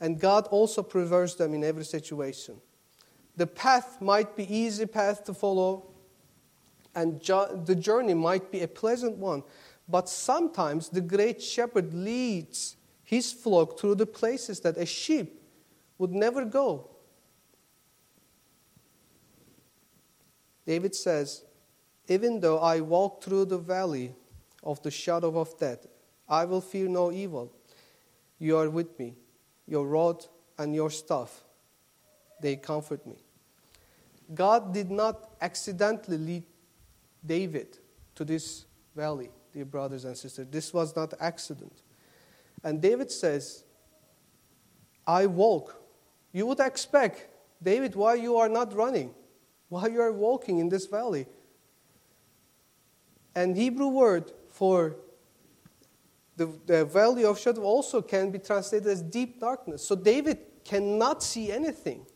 And 0.00 0.18
God 0.18 0.46
also 0.46 0.82
preserves 0.82 1.34
them 1.34 1.52
in 1.52 1.62
every 1.62 1.84
situation. 1.84 2.56
The 3.36 3.46
path 3.46 4.00
might 4.00 4.34
be 4.34 4.52
easy 4.54 4.86
path 4.86 5.24
to 5.24 5.34
follow, 5.34 5.90
and 6.94 7.20
jo- 7.20 7.62
the 7.64 7.74
journey 7.74 8.14
might 8.14 8.50
be 8.50 8.62
a 8.62 8.68
pleasant 8.68 9.18
one, 9.18 9.42
but 9.90 10.08
sometimes 10.08 10.88
the 10.88 11.00
great 11.00 11.42
shepherd 11.42 11.92
leads 11.92 12.76
his 13.02 13.32
flock 13.32 13.78
through 13.78 13.96
the 13.96 14.06
places 14.06 14.60
that 14.60 14.76
a 14.76 14.86
sheep 14.86 15.42
would 15.98 16.12
never 16.12 16.44
go. 16.44 16.88
David 20.66 20.94
says, 20.94 21.44
Even 22.08 22.40
though 22.40 22.58
I 22.60 22.80
walk 22.80 23.22
through 23.22 23.46
the 23.46 23.58
valley 23.58 24.14
of 24.62 24.80
the 24.82 24.90
shadow 24.90 25.38
of 25.38 25.58
death, 25.58 25.86
I 26.28 26.44
will 26.44 26.60
fear 26.60 26.86
no 26.88 27.10
evil. 27.10 27.52
You 28.38 28.56
are 28.56 28.70
with 28.70 28.96
me. 28.98 29.16
Your 29.66 29.86
rod 29.86 30.24
and 30.58 30.74
your 30.74 30.90
staff, 30.90 31.44
they 32.40 32.56
comfort 32.56 33.04
me. 33.06 33.16
God 34.32 34.72
did 34.72 34.90
not 34.90 35.30
accidentally 35.40 36.18
lead 36.18 36.44
David 37.26 37.78
to 38.14 38.24
this 38.24 38.66
valley, 38.94 39.30
dear 39.52 39.64
brothers 39.64 40.04
and 40.04 40.16
sisters. 40.16 40.46
This 40.50 40.72
was 40.72 40.94
not 40.94 41.14
accident. 41.20 41.82
And 42.62 42.80
David 42.80 43.10
says, 43.10 43.64
I 45.06 45.26
walk. 45.26 45.80
You 46.32 46.46
would 46.46 46.60
expect, 46.60 47.28
David, 47.62 47.94
why 47.94 48.14
you 48.14 48.36
are 48.36 48.48
not 48.48 48.74
running? 48.74 49.14
Why 49.68 49.86
you 49.88 50.00
are 50.00 50.12
walking 50.12 50.58
in 50.58 50.68
this 50.68 50.86
valley? 50.86 51.26
And 53.34 53.56
Hebrew 53.56 53.88
word 53.88 54.32
for 54.48 54.96
the, 56.36 56.52
the 56.66 56.84
valley 56.84 57.24
of 57.24 57.38
shadow 57.38 57.62
also 57.62 58.02
can 58.02 58.30
be 58.30 58.38
translated 58.38 58.88
as 58.88 59.02
deep 59.02 59.40
darkness. 59.40 59.86
So 59.86 59.94
David 59.94 60.38
cannot 60.64 61.22
see 61.22 61.50
anything. 61.52 62.06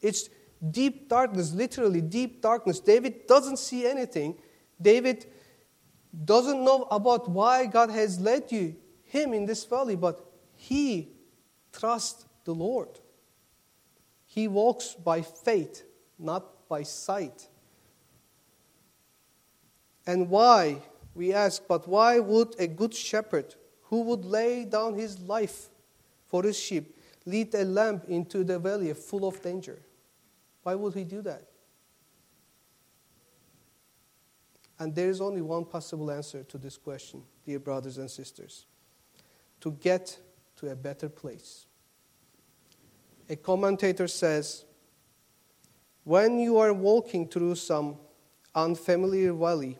It's 0.00 0.28
deep 0.70 1.08
darkness, 1.08 1.52
literally 1.52 2.00
deep 2.00 2.42
darkness. 2.42 2.80
David 2.80 3.26
doesn't 3.26 3.58
see 3.58 3.86
anything. 3.86 4.36
David 4.80 5.26
doesn't 6.24 6.62
know 6.62 6.82
about 6.90 7.28
why 7.28 7.66
God 7.66 7.90
has 7.90 8.20
led 8.20 8.52
you, 8.52 8.76
him 9.04 9.32
in 9.32 9.46
this 9.46 9.64
valley, 9.64 9.96
but 9.96 10.24
he 10.54 11.08
trusts 11.72 12.26
the 12.44 12.54
Lord. 12.54 12.88
He 14.26 14.48
walks 14.48 14.94
by 14.94 15.22
faith, 15.22 15.84
not 16.18 16.68
by 16.68 16.82
sight. 16.82 17.48
And 20.06 20.28
why, 20.28 20.82
we 21.14 21.32
ask, 21.32 21.62
but 21.68 21.86
why 21.86 22.18
would 22.18 22.56
a 22.58 22.66
good 22.66 22.94
shepherd 22.94 23.54
who 23.84 24.02
would 24.02 24.24
lay 24.24 24.64
down 24.64 24.94
his 24.94 25.18
life 25.20 25.68
for 26.26 26.42
his 26.42 26.58
sheep 26.58 26.96
lead 27.24 27.54
a 27.54 27.64
lamb 27.64 28.00
into 28.08 28.42
the 28.42 28.58
valley 28.58 28.92
full 28.94 29.26
of 29.26 29.40
danger? 29.42 29.78
Why 30.62 30.74
would 30.74 30.94
he 30.94 31.04
do 31.04 31.22
that? 31.22 31.51
And 34.82 34.92
there 34.92 35.10
is 35.10 35.20
only 35.20 35.42
one 35.42 35.64
possible 35.64 36.10
answer 36.10 36.42
to 36.42 36.58
this 36.58 36.76
question, 36.76 37.22
dear 37.46 37.60
brothers 37.60 37.98
and 37.98 38.10
sisters 38.10 38.66
to 39.60 39.70
get 39.70 40.18
to 40.56 40.72
a 40.72 40.74
better 40.74 41.08
place. 41.08 41.66
A 43.30 43.36
commentator 43.36 44.08
says, 44.08 44.64
when 46.02 46.40
you 46.40 46.58
are 46.58 46.72
walking 46.72 47.28
through 47.28 47.54
some 47.54 47.96
unfamiliar 48.56 49.32
valley 49.32 49.78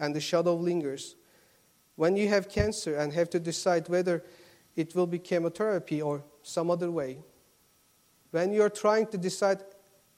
and 0.00 0.12
the 0.12 0.20
shadow 0.20 0.56
lingers, 0.56 1.14
when 1.94 2.16
you 2.16 2.26
have 2.26 2.48
cancer 2.48 2.96
and 2.96 3.12
have 3.12 3.30
to 3.30 3.38
decide 3.38 3.88
whether 3.88 4.24
it 4.74 4.96
will 4.96 5.06
be 5.06 5.20
chemotherapy 5.20 6.02
or 6.02 6.24
some 6.42 6.68
other 6.68 6.90
way, 6.90 7.20
when 8.32 8.52
you 8.52 8.62
are 8.62 8.70
trying 8.70 9.06
to 9.06 9.18
decide 9.18 9.62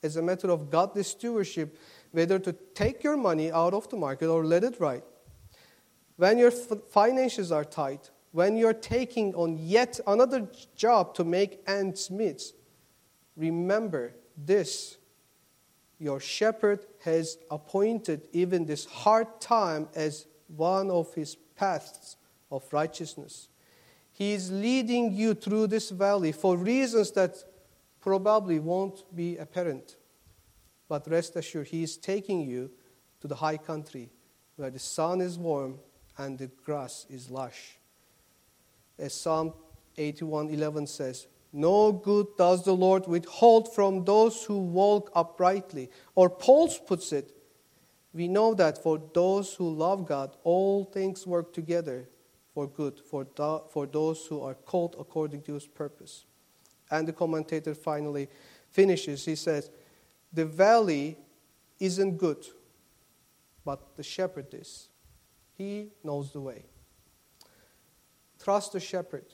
as 0.02 0.16
a 0.16 0.22
matter 0.22 0.50
of 0.50 0.70
godly 0.70 1.02
stewardship 1.02 1.76
whether 2.14 2.38
to 2.38 2.52
take 2.74 3.02
your 3.02 3.16
money 3.16 3.50
out 3.50 3.74
of 3.74 3.88
the 3.88 3.96
market 3.96 4.28
or 4.28 4.44
let 4.44 4.62
it 4.62 4.78
ride. 4.78 5.02
When 6.16 6.38
your 6.38 6.52
finances 6.52 7.50
are 7.50 7.64
tight, 7.64 8.10
when 8.30 8.56
you're 8.56 8.72
taking 8.72 9.34
on 9.34 9.58
yet 9.58 9.98
another 10.06 10.48
job 10.76 11.14
to 11.16 11.24
make 11.24 11.60
ends 11.66 12.12
meet, 12.12 12.40
remember 13.36 14.14
this 14.36 14.96
your 15.98 16.20
shepherd 16.20 16.86
has 17.04 17.36
appointed 17.50 18.22
even 18.32 18.64
this 18.64 18.84
hard 18.84 19.40
time 19.40 19.88
as 19.94 20.26
one 20.46 20.92
of 20.92 21.12
his 21.14 21.34
paths 21.56 22.16
of 22.50 22.62
righteousness. 22.72 23.48
He 24.12 24.34
is 24.34 24.52
leading 24.52 25.12
you 25.12 25.34
through 25.34 25.66
this 25.66 25.90
valley 25.90 26.30
for 26.30 26.56
reasons 26.56 27.10
that 27.12 27.42
probably 28.00 28.60
won't 28.60 29.02
be 29.16 29.36
apparent. 29.36 29.96
But 30.94 31.10
rest 31.10 31.34
assured, 31.34 31.66
He 31.66 31.82
is 31.82 31.96
taking 31.96 32.42
you 32.42 32.70
to 33.20 33.26
the 33.26 33.34
high 33.34 33.56
country 33.56 34.10
where 34.54 34.70
the 34.70 34.78
sun 34.78 35.20
is 35.20 35.36
warm 35.36 35.80
and 36.16 36.38
the 36.38 36.46
grass 36.64 37.04
is 37.10 37.30
lush. 37.30 37.78
As 38.96 39.12
Psalm 39.12 39.54
81:11 39.98 40.86
says, 40.86 41.26
no 41.52 41.90
good 41.90 42.28
does 42.38 42.64
the 42.64 42.76
Lord 42.76 43.08
withhold 43.08 43.74
from 43.74 44.04
those 44.04 44.44
who 44.44 44.56
walk 44.56 45.10
uprightly. 45.16 45.90
Or 46.14 46.30
Paul 46.30 46.68
puts 46.86 47.12
it, 47.12 47.34
we 48.12 48.28
know 48.28 48.54
that 48.54 48.80
for 48.80 49.02
those 49.14 49.52
who 49.54 49.74
love 49.74 50.06
God, 50.06 50.36
all 50.44 50.84
things 50.84 51.26
work 51.26 51.52
together 51.52 52.08
for 52.52 52.68
good, 52.68 53.00
for, 53.00 53.26
for 53.68 53.86
those 53.86 54.26
who 54.26 54.40
are 54.42 54.54
called 54.54 54.94
according 54.96 55.42
to 55.42 55.54
his 55.54 55.66
purpose. 55.66 56.24
And 56.88 57.08
the 57.08 57.12
commentator 57.12 57.74
finally 57.74 58.28
finishes. 58.70 59.24
He 59.24 59.34
says, 59.34 59.70
The 60.34 60.44
valley 60.44 61.16
isn't 61.78 62.18
good, 62.18 62.44
but 63.64 63.96
the 63.96 64.02
shepherd 64.02 64.52
is. 64.52 64.88
He 65.56 65.92
knows 66.02 66.32
the 66.32 66.40
way. 66.40 66.64
Trust 68.42 68.72
the 68.72 68.80
shepherd 68.80 69.26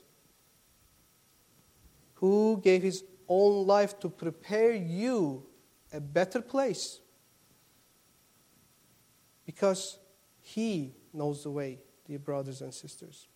who 2.13 2.61
gave 2.63 2.83
his 2.83 3.03
own 3.27 3.65
life 3.65 3.99
to 3.99 4.09
prepare 4.09 4.73
you 4.73 5.47
a 5.91 5.99
better 5.99 6.39
place 6.39 6.99
because 9.43 9.97
he 10.39 10.93
knows 11.13 11.43
the 11.43 11.49
way, 11.49 11.79
dear 12.05 12.19
brothers 12.19 12.61
and 12.61 12.71
sisters. 12.71 13.27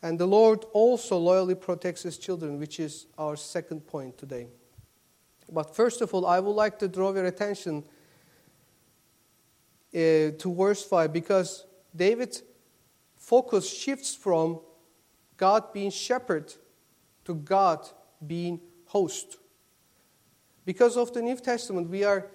And 0.00 0.16
the 0.16 0.26
Lord 0.26 0.64
also 0.72 1.18
loyally 1.18 1.56
protects 1.56 2.04
his 2.04 2.18
children, 2.18 2.60
which 2.60 2.78
is 2.78 3.06
our 3.18 3.34
second 3.34 3.80
point 3.80 4.16
today. 4.16 4.46
But 5.50 5.74
first 5.74 6.00
of 6.00 6.12
all, 6.12 6.26
I 6.26 6.40
would 6.40 6.52
like 6.52 6.78
to 6.80 6.88
draw 6.88 7.12
your 7.12 7.24
attention 7.24 7.84
uh, 9.94 10.36
to 10.38 10.54
verse 10.56 10.84
5 10.84 11.12
because 11.12 11.66
David's 11.94 12.42
focus 13.16 13.70
shifts 13.70 14.14
from 14.14 14.60
God 15.36 15.72
being 15.72 15.90
shepherd 15.90 16.52
to 17.24 17.34
God 17.34 17.88
being 18.26 18.60
host. 18.86 19.38
Because 20.64 20.96
of 20.96 21.12
the 21.14 21.22
New 21.22 21.36
Testament, 21.36 21.88
we 21.88 22.04
are 22.04 22.26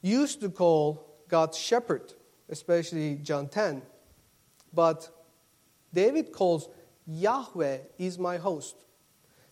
used 0.00 0.40
to 0.40 0.48
call 0.48 1.06
God 1.28 1.54
shepherd, 1.54 2.14
especially 2.48 3.16
John 3.16 3.48
10. 3.48 3.82
But 4.72 5.10
David 5.92 6.32
calls 6.32 6.68
Yahweh 7.06 7.78
is 7.98 8.18
my 8.18 8.38
host. 8.38 8.76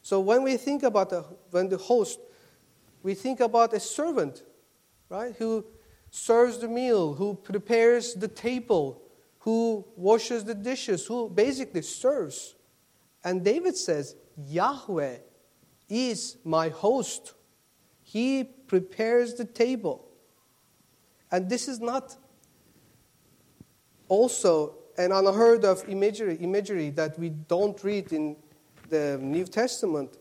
So 0.02 0.20
when 0.20 0.42
we 0.42 0.56
think 0.56 0.82
about 0.82 1.10
the, 1.10 1.24
when 1.50 1.68
the 1.68 1.76
host, 1.76 2.20
we 3.02 3.14
think 3.14 3.40
about 3.40 3.72
a 3.72 3.80
servant, 3.80 4.42
right, 5.08 5.34
who 5.36 5.64
serves 6.10 6.58
the 6.58 6.68
meal, 6.68 7.14
who 7.14 7.34
prepares 7.34 8.14
the 8.14 8.28
table, 8.28 9.02
who 9.40 9.84
washes 9.96 10.44
the 10.44 10.54
dishes, 10.54 11.06
who 11.06 11.28
basically 11.30 11.82
serves. 11.82 12.54
And 13.24 13.44
David 13.44 13.76
says, 13.76 14.16
Yahweh 14.36 15.16
is 15.88 16.36
my 16.44 16.68
host. 16.68 17.34
He 18.02 18.44
prepares 18.44 19.34
the 19.34 19.44
table. 19.44 20.08
And 21.30 21.48
this 21.48 21.68
is 21.68 21.80
not 21.80 22.16
also 24.08 24.74
an 24.98 25.12
unheard 25.12 25.64
of 25.64 25.88
imagery, 25.88 26.36
imagery 26.36 26.90
that 26.90 27.18
we 27.18 27.30
don't 27.30 27.82
read 27.84 28.12
in 28.12 28.36
the 28.88 29.18
New 29.22 29.44
Testament. 29.44 30.16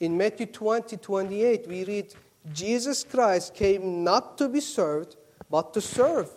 In 0.00 0.16
Matthew 0.16 0.46
20, 0.46 0.96
28, 0.96 1.68
we 1.68 1.84
read, 1.84 2.14
Jesus 2.52 3.04
Christ 3.04 3.54
came 3.54 4.02
not 4.02 4.38
to 4.38 4.48
be 4.48 4.60
served, 4.60 5.16
but 5.50 5.74
to 5.74 5.80
serve 5.80 6.30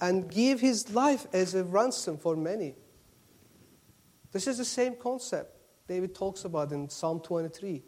and 0.00 0.28
give 0.28 0.60
his 0.60 0.92
life 0.94 1.26
as 1.32 1.54
a 1.54 1.62
ransom 1.62 2.16
for 2.16 2.34
many. 2.34 2.74
This 4.32 4.46
is 4.46 4.58
the 4.58 4.64
same 4.64 4.96
concept 4.96 5.54
David 5.86 6.14
talks 6.14 6.44
about 6.44 6.72
in 6.72 6.88
Psalm 6.88 7.20
23. 7.20 7.82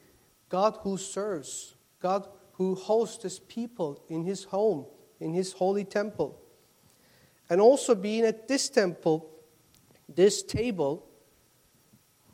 God 0.50 0.78
who 0.82 0.98
serves, 0.98 1.74
God 2.00 2.28
who 2.52 2.74
hosts 2.74 3.22
his 3.22 3.38
people 3.38 4.04
in 4.08 4.24
his 4.24 4.44
home, 4.44 4.84
in 5.20 5.32
his 5.32 5.52
holy 5.52 5.84
temple. 5.84 6.38
And 7.48 7.60
also 7.60 7.94
being 7.94 8.24
at 8.24 8.46
this 8.46 8.68
temple, 8.68 9.30
this 10.08 10.42
table, 10.42 11.06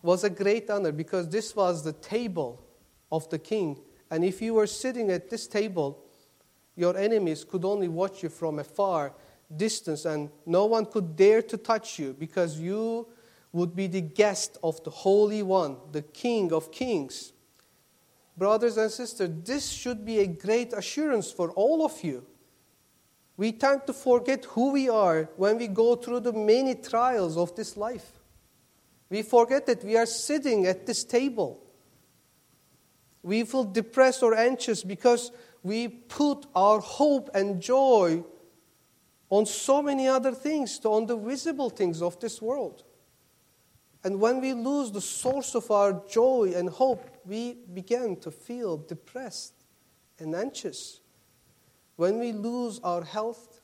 was 0.02 0.24
a 0.24 0.30
great 0.30 0.70
honor 0.70 0.92
because 0.92 1.28
this 1.28 1.54
was 1.54 1.84
the 1.84 1.92
table 1.92 2.64
of 3.12 3.28
the 3.30 3.38
king. 3.38 3.78
And 4.10 4.24
if 4.24 4.40
you 4.40 4.54
were 4.54 4.66
sitting 4.66 5.10
at 5.10 5.30
this 5.30 5.46
table, 5.46 6.04
your 6.76 6.96
enemies 6.96 7.44
could 7.44 7.64
only 7.64 7.88
watch 7.88 8.22
you 8.22 8.28
from 8.28 8.58
a 8.58 8.64
far 8.64 9.12
distance, 9.54 10.04
and 10.04 10.30
no 10.46 10.66
one 10.66 10.86
could 10.86 11.16
dare 11.16 11.42
to 11.42 11.56
touch 11.56 11.98
you 11.98 12.14
because 12.18 12.58
you 12.58 13.08
would 13.52 13.74
be 13.74 13.86
the 13.86 14.00
guest 14.00 14.58
of 14.62 14.82
the 14.84 14.90
Holy 14.90 15.42
One, 15.42 15.76
the 15.92 16.02
King 16.02 16.52
of 16.52 16.70
Kings. 16.70 17.32
Brothers 18.36 18.76
and 18.76 18.90
sisters, 18.90 19.30
this 19.44 19.68
should 19.68 20.04
be 20.04 20.20
a 20.20 20.26
great 20.26 20.72
assurance 20.72 21.30
for 21.30 21.50
all 21.50 21.84
of 21.84 22.02
you. 22.02 22.24
We 23.36 23.52
tend 23.52 23.86
to 23.86 23.92
forget 23.92 24.44
who 24.44 24.70
we 24.72 24.88
are 24.88 25.28
when 25.36 25.58
we 25.58 25.66
go 25.66 25.96
through 25.96 26.20
the 26.20 26.32
many 26.32 26.74
trials 26.74 27.36
of 27.36 27.54
this 27.56 27.76
life. 27.76 28.19
We 29.10 29.22
forget 29.22 29.66
that 29.66 29.84
we 29.84 29.96
are 29.96 30.06
sitting 30.06 30.66
at 30.66 30.86
this 30.86 31.04
table. 31.04 31.60
We 33.22 33.44
feel 33.44 33.64
depressed 33.64 34.22
or 34.22 34.34
anxious 34.34 34.82
because 34.84 35.32
we 35.62 35.88
put 35.88 36.46
our 36.54 36.78
hope 36.80 37.28
and 37.34 37.60
joy 37.60 38.24
on 39.28 39.46
so 39.46 39.82
many 39.82 40.08
other 40.08 40.32
things, 40.32 40.80
on 40.84 41.06
the 41.06 41.16
visible 41.16 41.70
things 41.70 42.00
of 42.00 42.18
this 42.20 42.40
world. 42.40 42.84
And 44.02 44.18
when 44.18 44.40
we 44.40 44.54
lose 44.54 44.90
the 44.90 45.00
source 45.00 45.54
of 45.54 45.70
our 45.70 46.02
joy 46.08 46.52
and 46.56 46.70
hope, 46.70 47.04
we 47.26 47.58
begin 47.74 48.16
to 48.20 48.30
feel 48.30 48.78
depressed 48.78 49.52
and 50.18 50.34
anxious. 50.34 51.00
When 51.96 52.18
we 52.18 52.32
lose 52.32 52.80
our 52.82 53.04
health, 53.04 53.60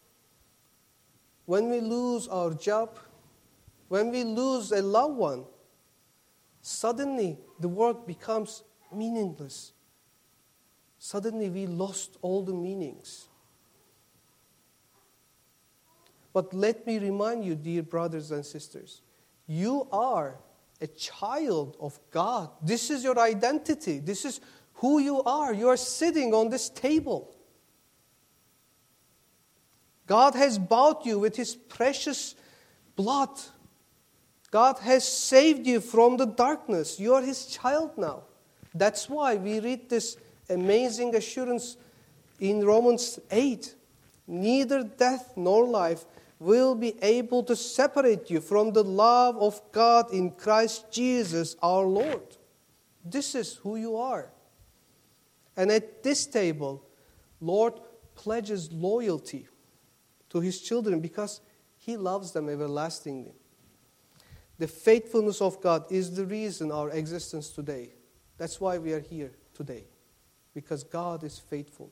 when 1.47 1.71
we 1.71 1.81
lose 1.81 2.29
our 2.29 2.53
job, 2.53 2.99
when 3.89 4.11
we 4.11 4.25
lose 4.25 4.73
a 4.73 4.83
loved 4.83 5.17
one, 5.17 5.45
suddenly 6.61 7.39
the 7.61 7.69
world 7.69 8.07
becomes 8.07 8.63
meaningless. 8.93 9.73
Suddenly 10.99 11.51
we 11.51 11.67
lost 11.67 12.17
all 12.23 12.43
the 12.43 12.55
meanings. 12.55 13.29
But 16.33 16.53
let 16.53 16.87
me 16.87 16.99
remind 16.99 17.45
you, 17.45 17.55
dear 17.55 17.83
brothers 17.83 18.31
and 18.31 18.45
sisters, 18.45 19.01
you 19.47 19.89
are 19.93 20.37
a 20.81 20.87
child 20.87 21.77
of 21.81 21.99
God. 22.11 22.51
This 22.63 22.91
is 22.91 23.03
your 23.03 23.19
identity. 23.19 24.01
This 24.01 24.25
is 24.25 24.41
who 24.75 24.99
you 24.99 25.23
are. 25.23 25.55
You 25.55 25.69
are 25.69 25.77
sitting 25.77 26.35
on 26.35 26.51
this 26.51 26.69
table. 26.69 27.35
God 30.07 30.35
has 30.35 30.59
bought 30.59 31.07
you 31.07 31.19
with 31.19 31.37
His 31.37 31.55
precious 31.55 32.35
blood. 32.97 33.31
God 34.57 34.79
has 34.79 35.07
saved 35.07 35.67
you 35.67 35.83
from 35.83 36.17
the 36.17 36.25
darkness. 36.25 36.99
You 36.99 37.13
are 37.13 37.21
His 37.21 37.45
child 37.45 37.91
now. 37.99 38.23
That's 38.75 39.07
why 39.07 39.35
we 39.35 39.61
read 39.61 39.91
this 39.91 40.17
amazing 40.49 41.15
assurance 41.15 41.77
in 42.41 42.65
Romans 42.65 43.21
8 43.31 43.75
neither 44.27 44.83
death 44.83 45.35
nor 45.37 45.67
life 45.67 46.07
will 46.39 46.75
be 46.75 46.95
able 47.03 47.43
to 47.43 47.55
separate 47.55 48.31
you 48.31 48.41
from 48.41 48.73
the 48.73 48.83
love 48.83 49.37
of 49.37 49.61
God 49.73 50.11
in 50.11 50.31
Christ 50.31 50.91
Jesus 50.91 51.55
our 51.63 51.85
Lord. 51.85 52.39
This 53.05 53.35
is 53.35 53.57
who 53.57 53.77
you 53.77 53.99
are. 53.99 54.31
And 55.55 55.71
at 55.71 56.03
this 56.03 56.25
table, 56.25 56.83
Lord 57.43 57.75
pledges 58.15 58.73
loyalty 58.73 59.49
to 60.31 60.41
his 60.41 60.63
children 60.63 61.01
because 61.01 61.43
he 61.77 61.99
loves 61.99 62.33
them 62.33 62.49
everlastingly. 62.49 63.35
The 64.59 64.69
faithfulness 64.69 65.41
of 65.41 65.61
God 65.61 65.91
is 65.91 66.17
the 66.17 66.25
reason 66.25 66.73
our 66.73 66.91
existence 66.91 67.51
today. 67.51 67.91
That's 68.39 68.61
why 68.61 68.79
we 68.79 68.93
are 68.93 69.01
here 69.01 69.33
today, 69.55 69.85
because 70.55 70.85
God 70.85 71.25
is 71.25 71.39
faithful. 71.39 71.91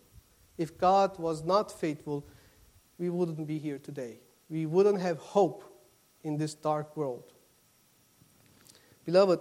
If 0.56 0.78
God 0.78 1.18
was 1.18 1.42
not 1.42 1.72
faithful, 1.72 2.26
we 2.98 3.10
wouldn't 3.10 3.46
be 3.46 3.58
here 3.58 3.78
today 3.78 4.20
we 4.48 4.66
wouldn't 4.66 5.00
have 5.00 5.18
hope 5.18 5.64
in 6.22 6.36
this 6.36 6.54
dark 6.54 6.96
world. 6.96 7.32
Beloved, 9.04 9.40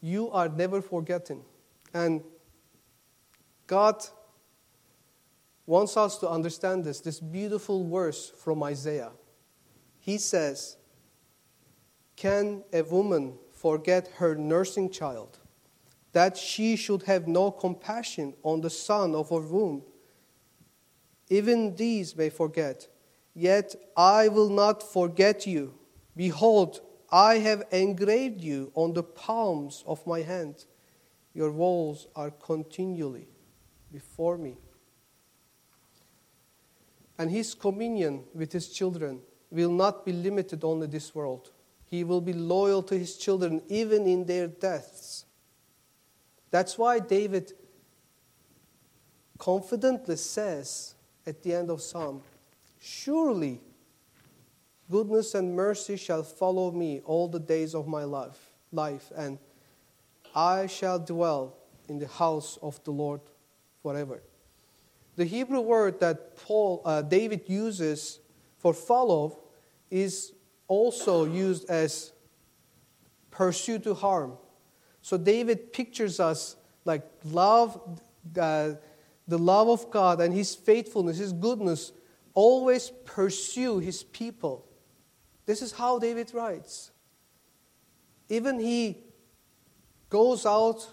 you 0.00 0.30
are 0.30 0.48
never 0.48 0.80
forgotten. 0.80 1.42
And 1.92 2.22
God 3.66 4.04
wants 5.66 5.96
us 5.96 6.18
to 6.18 6.28
understand 6.28 6.84
this, 6.84 7.00
this 7.00 7.20
beautiful 7.20 7.88
verse 7.88 8.30
from 8.30 8.62
Isaiah. 8.62 9.12
He 9.98 10.18
says, 10.18 10.76
Can 12.20 12.64
a 12.70 12.82
woman 12.82 13.38
forget 13.50 14.08
her 14.16 14.34
nursing 14.34 14.90
child, 14.90 15.38
that 16.12 16.36
she 16.36 16.76
should 16.76 17.04
have 17.04 17.26
no 17.26 17.50
compassion 17.50 18.34
on 18.42 18.60
the 18.60 18.68
son 18.68 19.14
of 19.14 19.30
her 19.30 19.40
womb? 19.40 19.82
Even 21.30 21.74
these 21.76 22.14
may 22.14 22.28
forget 22.28 22.88
Yet 23.34 23.74
I 23.96 24.28
will 24.28 24.50
not 24.50 24.82
forget 24.82 25.46
you. 25.46 25.72
Behold, 26.14 26.80
I 27.10 27.38
have 27.38 27.62
engraved 27.70 28.42
you 28.42 28.70
on 28.74 28.92
the 28.92 29.02
palms 29.02 29.82
of 29.86 30.06
my 30.06 30.20
hand. 30.20 30.66
Your 31.32 31.50
walls 31.50 32.06
are 32.14 32.30
continually 32.30 33.28
before 33.90 34.36
me. 34.36 34.58
And 37.18 37.30
his 37.30 37.54
communion 37.54 38.24
with 38.34 38.52
his 38.52 38.68
children 38.68 39.20
will 39.50 39.72
not 39.72 40.04
be 40.04 40.12
limited 40.12 40.62
only 40.62 40.86
this 40.86 41.14
world. 41.14 41.52
He 41.90 42.04
will 42.04 42.20
be 42.20 42.32
loyal 42.32 42.82
to 42.84 42.96
his 42.96 43.16
children 43.16 43.62
even 43.68 44.06
in 44.06 44.24
their 44.24 44.46
deaths. 44.46 45.24
That's 46.50 46.78
why 46.78 47.00
David 47.00 47.52
confidently 49.38 50.16
says 50.16 50.94
at 51.26 51.42
the 51.42 51.54
end 51.54 51.70
of 51.70 51.82
Psalm 51.82 52.22
Surely 52.80 53.60
goodness 54.90 55.34
and 55.34 55.54
mercy 55.54 55.96
shall 55.96 56.22
follow 56.22 56.70
me 56.70 57.00
all 57.04 57.28
the 57.28 57.40
days 57.40 57.74
of 57.74 57.86
my 57.86 58.04
life, 58.04 58.50
life 58.72 59.12
and 59.16 59.38
I 60.34 60.66
shall 60.66 60.98
dwell 60.98 61.56
in 61.88 61.98
the 61.98 62.06
house 62.06 62.58
of 62.62 62.82
the 62.84 62.92
Lord 62.92 63.20
forever. 63.82 64.22
The 65.16 65.24
Hebrew 65.24 65.60
word 65.60 66.00
that 66.00 66.36
Paul, 66.36 66.82
uh, 66.84 67.02
David 67.02 67.42
uses 67.48 68.20
for 68.58 68.72
follow 68.72 69.38
is 69.90 70.32
also 70.70 71.24
used 71.24 71.68
as 71.68 72.12
pursue 73.32 73.80
to 73.80 73.92
harm. 73.92 74.34
So 75.02 75.18
David 75.18 75.72
pictures 75.72 76.20
us 76.20 76.54
like 76.84 77.02
love, 77.24 78.00
uh, 78.40 78.74
the 79.26 79.38
love 79.38 79.68
of 79.68 79.90
God 79.90 80.20
and 80.20 80.32
his 80.32 80.54
faithfulness, 80.54 81.18
his 81.18 81.32
goodness 81.32 81.90
always 82.34 82.92
pursue 83.04 83.80
his 83.80 84.04
people. 84.04 84.64
This 85.44 85.60
is 85.60 85.72
how 85.72 85.98
David 85.98 86.32
writes. 86.32 86.92
Even 88.28 88.60
he 88.60 88.98
goes 90.08 90.46
out 90.46 90.86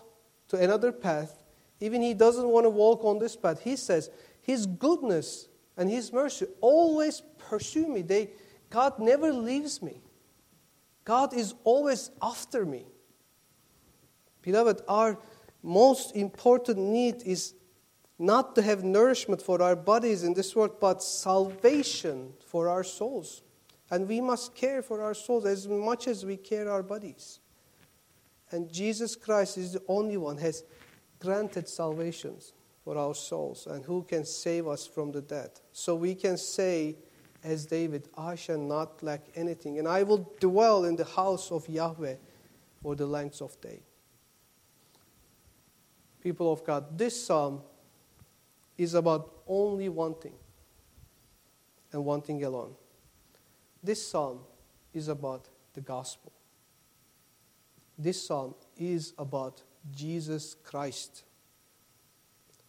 to 0.47 0.57
another 0.57 0.91
path, 0.91 1.43
even 1.79 2.01
he 2.01 2.15
doesn't 2.15 2.47
want 2.47 2.65
to 2.65 2.71
walk 2.71 3.05
on 3.05 3.19
this 3.19 3.35
path, 3.35 3.61
he 3.61 3.75
says, 3.75 4.09
His 4.41 4.65
goodness 4.65 5.49
and 5.77 5.87
His 5.89 6.11
mercy 6.11 6.47
always 6.59 7.21
pursue 7.37 7.87
me. 7.87 8.01
They, 8.01 8.31
God 8.69 8.99
never 8.99 9.31
leaves 9.31 9.81
me. 9.81 10.01
God 11.05 11.33
is 11.33 11.53
always 11.63 12.11
after 12.21 12.65
me. 12.65 12.85
Beloved, 14.41 14.81
our 14.87 15.17
most 15.63 16.15
important 16.15 16.77
need 16.77 17.23
is 17.25 17.53
not 18.19 18.55
to 18.55 18.61
have 18.61 18.83
nourishment 18.83 19.41
for 19.41 19.61
our 19.61 19.75
bodies 19.75 20.23
in 20.23 20.33
this 20.33 20.55
world, 20.55 20.79
but 20.79 21.03
salvation 21.03 22.33
for 22.45 22.67
our 22.67 22.83
souls. 22.83 23.43
And 23.89 24.07
we 24.07 24.19
must 24.21 24.55
care 24.55 24.81
for 24.81 25.01
our 25.01 25.13
souls 25.13 25.45
as 25.45 25.67
much 25.67 26.07
as 26.07 26.25
we 26.25 26.35
care 26.35 26.69
our 26.69 26.83
bodies. 26.83 27.39
And 28.51 28.71
Jesus 28.71 29.15
Christ 29.15 29.57
is 29.57 29.73
the 29.73 29.83
only 29.87 30.17
one 30.17 30.37
has 30.37 30.63
granted 31.19 31.67
salvation 31.67 32.37
for 32.83 32.97
our 32.97 33.13
souls 33.13 33.67
and 33.67 33.83
who 33.83 34.03
can 34.03 34.25
save 34.25 34.67
us 34.67 34.87
from 34.87 35.11
the 35.11 35.21
dead. 35.21 35.51
So 35.71 35.95
we 35.95 36.15
can 36.15 36.37
say, 36.37 36.95
as 37.43 37.65
David, 37.65 38.09
I 38.17 38.35
shall 38.35 38.57
not 38.57 39.01
lack 39.03 39.21
anything, 39.35 39.79
and 39.79 39.87
I 39.87 40.03
will 40.03 40.29
dwell 40.39 40.85
in 40.85 40.95
the 40.95 41.05
house 41.05 41.51
of 41.51 41.67
Yahweh 41.69 42.15
for 42.81 42.95
the 42.95 43.05
length 43.05 43.41
of 43.41 43.59
day. 43.61 43.81
People 46.21 46.51
of 46.51 46.63
God, 46.65 46.97
this 46.97 47.25
psalm 47.25 47.61
is 48.77 48.93
about 48.93 49.31
only 49.47 49.89
one 49.89 50.15
thing 50.15 50.35
and 51.91 52.03
one 52.03 52.21
thing 52.21 52.43
alone. 52.43 52.73
This 53.83 54.05
psalm 54.05 54.39
is 54.93 55.07
about 55.07 55.47
the 55.73 55.81
gospel. 55.81 56.31
This 57.97 58.27
psalm 58.27 58.55
is 58.75 59.13
about 59.17 59.63
Jesus 59.91 60.55
Christ, 60.63 61.23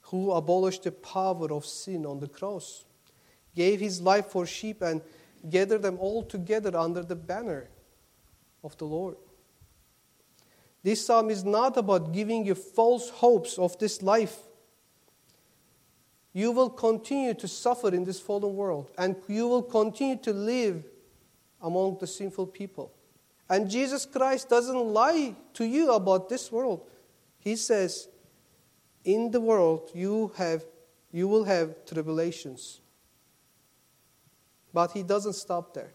who 0.02 0.32
abolished 0.32 0.84
the 0.84 0.92
power 0.92 1.52
of 1.52 1.66
sin 1.66 2.06
on 2.06 2.20
the 2.20 2.28
cross, 2.28 2.84
gave 3.54 3.80
his 3.80 4.00
life 4.00 4.26
for 4.26 4.46
sheep, 4.46 4.82
and 4.82 5.00
gathered 5.48 5.82
them 5.82 5.98
all 6.00 6.22
together 6.22 6.76
under 6.76 7.02
the 7.02 7.16
banner 7.16 7.68
of 8.62 8.76
the 8.78 8.84
Lord. 8.84 9.16
This 10.82 11.04
psalm 11.04 11.30
is 11.30 11.44
not 11.44 11.76
about 11.76 12.12
giving 12.12 12.46
you 12.46 12.54
false 12.54 13.10
hopes 13.10 13.58
of 13.58 13.78
this 13.78 14.02
life. 14.02 14.38
You 16.32 16.52
will 16.52 16.70
continue 16.70 17.34
to 17.34 17.48
suffer 17.48 17.88
in 17.88 18.04
this 18.04 18.20
fallen 18.20 18.54
world, 18.54 18.90
and 18.96 19.16
you 19.26 19.48
will 19.48 19.62
continue 19.62 20.16
to 20.16 20.32
live 20.32 20.84
among 21.60 21.98
the 21.98 22.06
sinful 22.06 22.46
people. 22.48 22.92
And 23.48 23.68
Jesus 23.68 24.04
Christ 24.06 24.48
doesn't 24.48 24.76
lie 24.76 25.34
to 25.54 25.64
you 25.64 25.92
about 25.92 26.28
this 26.28 26.52
world. 26.52 26.86
He 27.38 27.56
says, 27.56 28.08
In 29.04 29.30
the 29.30 29.40
world 29.40 29.90
you 29.94 30.32
have 30.36 30.64
you 31.10 31.26
will 31.26 31.44
have 31.44 31.86
tribulations. 31.86 32.80
But 34.72 34.92
he 34.92 35.02
doesn't 35.02 35.34
stop 35.34 35.74
there. 35.74 35.92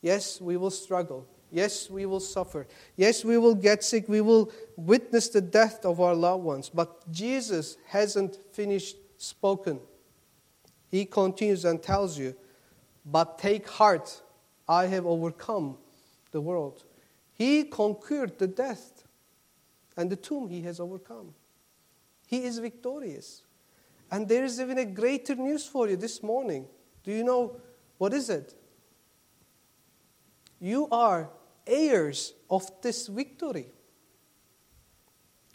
Yes, 0.00 0.40
we 0.40 0.56
will 0.56 0.70
struggle. 0.70 1.26
Yes, 1.50 1.88
we 1.88 2.06
will 2.06 2.20
suffer. 2.20 2.66
Yes, 2.96 3.24
we 3.24 3.38
will 3.38 3.54
get 3.54 3.82
sick. 3.82 4.08
We 4.08 4.20
will 4.20 4.52
witness 4.76 5.28
the 5.28 5.40
death 5.40 5.84
of 5.84 6.00
our 6.00 6.14
loved 6.14 6.44
ones. 6.44 6.68
But 6.68 7.10
Jesus 7.10 7.76
hasn't 7.86 8.36
finished 8.52 8.96
spoken. 9.16 9.80
He 10.90 11.04
continues 11.04 11.64
and 11.64 11.82
tells 11.82 12.18
you, 12.18 12.34
But 13.04 13.38
take 13.38 13.68
heart, 13.68 14.22
I 14.68 14.86
have 14.86 15.06
overcome 15.06 15.78
the 16.30 16.40
world. 16.40 16.84
He 17.32 17.64
conquered 17.64 18.38
the 18.38 18.46
death 18.46 19.04
and 19.96 20.10
the 20.10 20.16
tomb 20.16 20.48
he 20.48 20.62
has 20.62 20.80
overcome. 20.80 21.34
He 22.26 22.44
is 22.44 22.58
victorious. 22.58 23.42
And 24.10 24.28
there 24.28 24.44
is 24.44 24.60
even 24.60 24.78
a 24.78 24.84
greater 24.84 25.34
news 25.34 25.66
for 25.66 25.88
you 25.88 25.96
this 25.96 26.22
morning. 26.22 26.66
Do 27.06 27.12
you 27.12 27.24
know 27.24 27.56
what 27.98 28.12
is 28.12 28.28
it? 28.28 28.54
You 30.60 30.88
are 30.90 31.30
heirs 31.66 32.34
of 32.50 32.68
this 32.82 33.06
victory. 33.06 33.68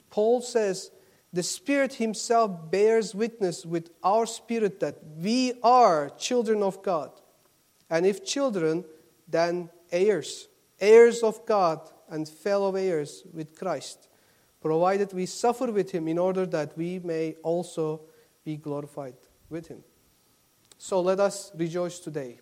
Paul 0.10 0.42
says, 0.42 0.92
the 1.34 1.44
Spirit 1.44 1.94
Himself 1.94 2.72
bears 2.72 3.14
witness 3.14 3.66
with 3.66 3.90
our 4.04 4.26
spirit 4.26 4.80
that 4.80 4.98
we 5.18 5.54
are 5.62 6.10
children 6.18 6.64
of 6.64 6.82
God. 6.82 7.12
And 7.90 8.06
if 8.06 8.26
children, 8.26 8.86
then 9.28 9.70
heirs, 9.92 10.48
heirs 10.80 11.22
of 11.22 11.46
God 11.46 11.82
and 12.10 12.28
fellow 12.28 12.76
heirs 12.76 13.24
with 13.34 13.58
Christ, 13.58 14.10
provided 14.62 15.14
we 15.14 15.26
suffer 15.26 15.72
with 15.72 15.92
Him 15.92 16.08
in 16.08 16.18
order 16.18 16.46
that 16.46 16.78
we 16.78 17.00
may 17.00 17.36
also 17.44 18.02
be 18.44 18.58
glorified 18.58 19.16
with 19.50 19.68
Him. 19.68 19.84
So 20.84 21.00
let 21.00 21.20
us 21.20 21.52
rejoice 21.54 22.00
today 22.00 22.40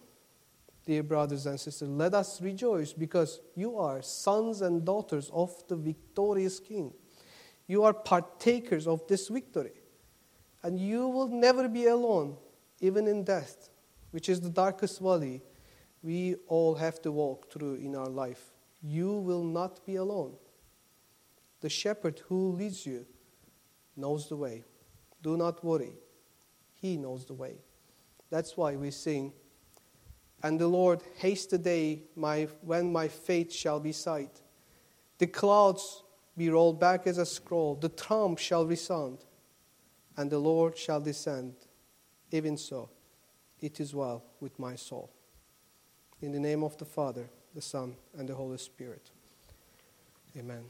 dear 0.85 1.03
brothers 1.03 1.45
and 1.45 1.59
sisters, 1.59 1.89
let 1.89 2.13
us 2.13 2.41
rejoice 2.41 2.93
because 2.93 3.41
you 3.53 3.77
are 3.77 4.01
sons 4.01 4.61
and 4.61 4.85
daughters 4.85 5.29
of 5.33 5.51
the 5.67 5.75
victorious 5.75 6.57
King. 6.57 6.93
You 7.67 7.83
are 7.83 7.93
partakers 7.93 8.87
of 8.87 9.05
this 9.07 9.27
victory. 9.27 9.73
And 10.63 10.79
you 10.79 11.09
will 11.09 11.27
never 11.27 11.67
be 11.67 11.87
alone, 11.87 12.37
even 12.79 13.07
in 13.07 13.25
death, 13.25 13.69
which 14.11 14.29
is 14.29 14.39
the 14.39 14.49
darkest 14.49 15.01
valley 15.01 15.43
we 16.01 16.37
all 16.47 16.75
have 16.75 17.01
to 17.01 17.11
walk 17.11 17.51
through 17.51 17.75
in 17.75 17.93
our 17.93 18.09
life. 18.09 18.53
You 18.81 19.15
will 19.15 19.43
not 19.43 19.85
be 19.85 19.97
alone. 19.97 20.37
The 21.59 21.69
shepherd 21.69 22.21
who 22.29 22.53
leads 22.53 22.85
you 22.85 23.05
knows 23.97 24.29
the 24.29 24.37
way. 24.37 24.63
Do 25.21 25.35
not 25.35 25.61
worry, 25.61 25.93
he 26.73 26.95
knows 26.95 27.25
the 27.25 27.33
way. 27.33 27.57
That's 28.29 28.55
why 28.55 28.75
we 28.75 28.91
sing. 28.91 29.33
And 30.41 30.59
the 30.59 30.67
Lord, 30.67 31.01
haste 31.17 31.49
the 31.49 31.57
day 31.57 32.03
my, 32.15 32.47
when 32.61 32.91
my 32.91 33.07
faith 33.07 33.51
shall 33.51 33.79
be 33.79 33.91
sight. 33.91 34.41
The 35.17 35.27
clouds 35.27 36.03
be 36.37 36.49
rolled 36.49 36.79
back 36.79 37.05
as 37.05 37.17
a 37.17 37.25
scroll, 37.25 37.75
the 37.75 37.89
trump 37.89 38.39
shall 38.39 38.65
resound, 38.65 39.19
and 40.15 40.31
the 40.31 40.39
Lord 40.39 40.77
shall 40.77 41.01
descend. 41.01 41.55
Even 42.31 42.55
so, 42.55 42.89
it 43.59 43.79
is 43.81 43.93
well 43.93 44.23
with 44.39 44.57
my 44.57 44.75
soul. 44.75 45.11
In 46.21 46.31
the 46.31 46.39
name 46.39 46.63
of 46.63 46.77
the 46.77 46.85
Father, 46.85 47.29
the 47.53 47.61
Son, 47.61 47.95
and 48.17 48.29
the 48.29 48.35
Holy 48.35 48.57
Spirit. 48.57 49.11
Amen. 50.37 50.63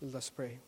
Let 0.00 0.14
us 0.14 0.30
pray. 0.30 0.58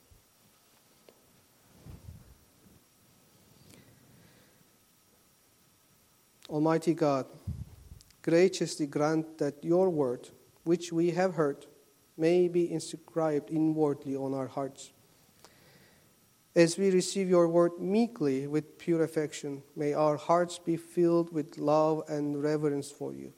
Almighty 6.49 6.95
God, 6.95 7.27
graciously 8.23 8.87
grant 8.87 9.39
that 9.39 9.65
your 9.65 9.91
word, 9.91 10.29
which 10.65 10.93
we 10.93 11.11
have 11.11 11.35
heard, 11.35 11.67
may 12.17 12.49
be 12.49 12.71
inscribed 12.71 13.51
inwardly 13.51 14.17
on 14.17 14.35
our 14.35 14.49
hearts. 14.49 14.93
As 16.55 16.77
we 16.77 16.91
receive 16.91 17.31
your 17.31 17.49
word 17.49 17.81
meekly 17.81 18.47
with 18.47 18.79
pure 18.79 19.03
affection, 19.03 19.63
may 19.75 19.95
our 19.95 20.19
hearts 20.19 20.59
be 20.59 20.77
filled 20.77 21.33
with 21.33 21.57
love 21.57 22.03
and 22.09 22.43
reverence 22.43 22.91
for 22.91 23.15
you. 23.15 23.33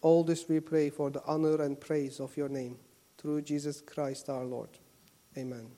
All 0.00 0.24
this 0.24 0.48
we 0.48 0.58
pray 0.60 0.90
for 0.90 1.10
the 1.10 1.22
honor 1.24 1.62
and 1.62 1.80
praise 1.80 2.18
of 2.18 2.36
your 2.36 2.48
name, 2.48 2.78
through 3.16 3.42
Jesus 3.42 3.80
Christ 3.80 4.28
our 4.28 4.44
Lord. 4.44 4.70
Amen. 5.36 5.77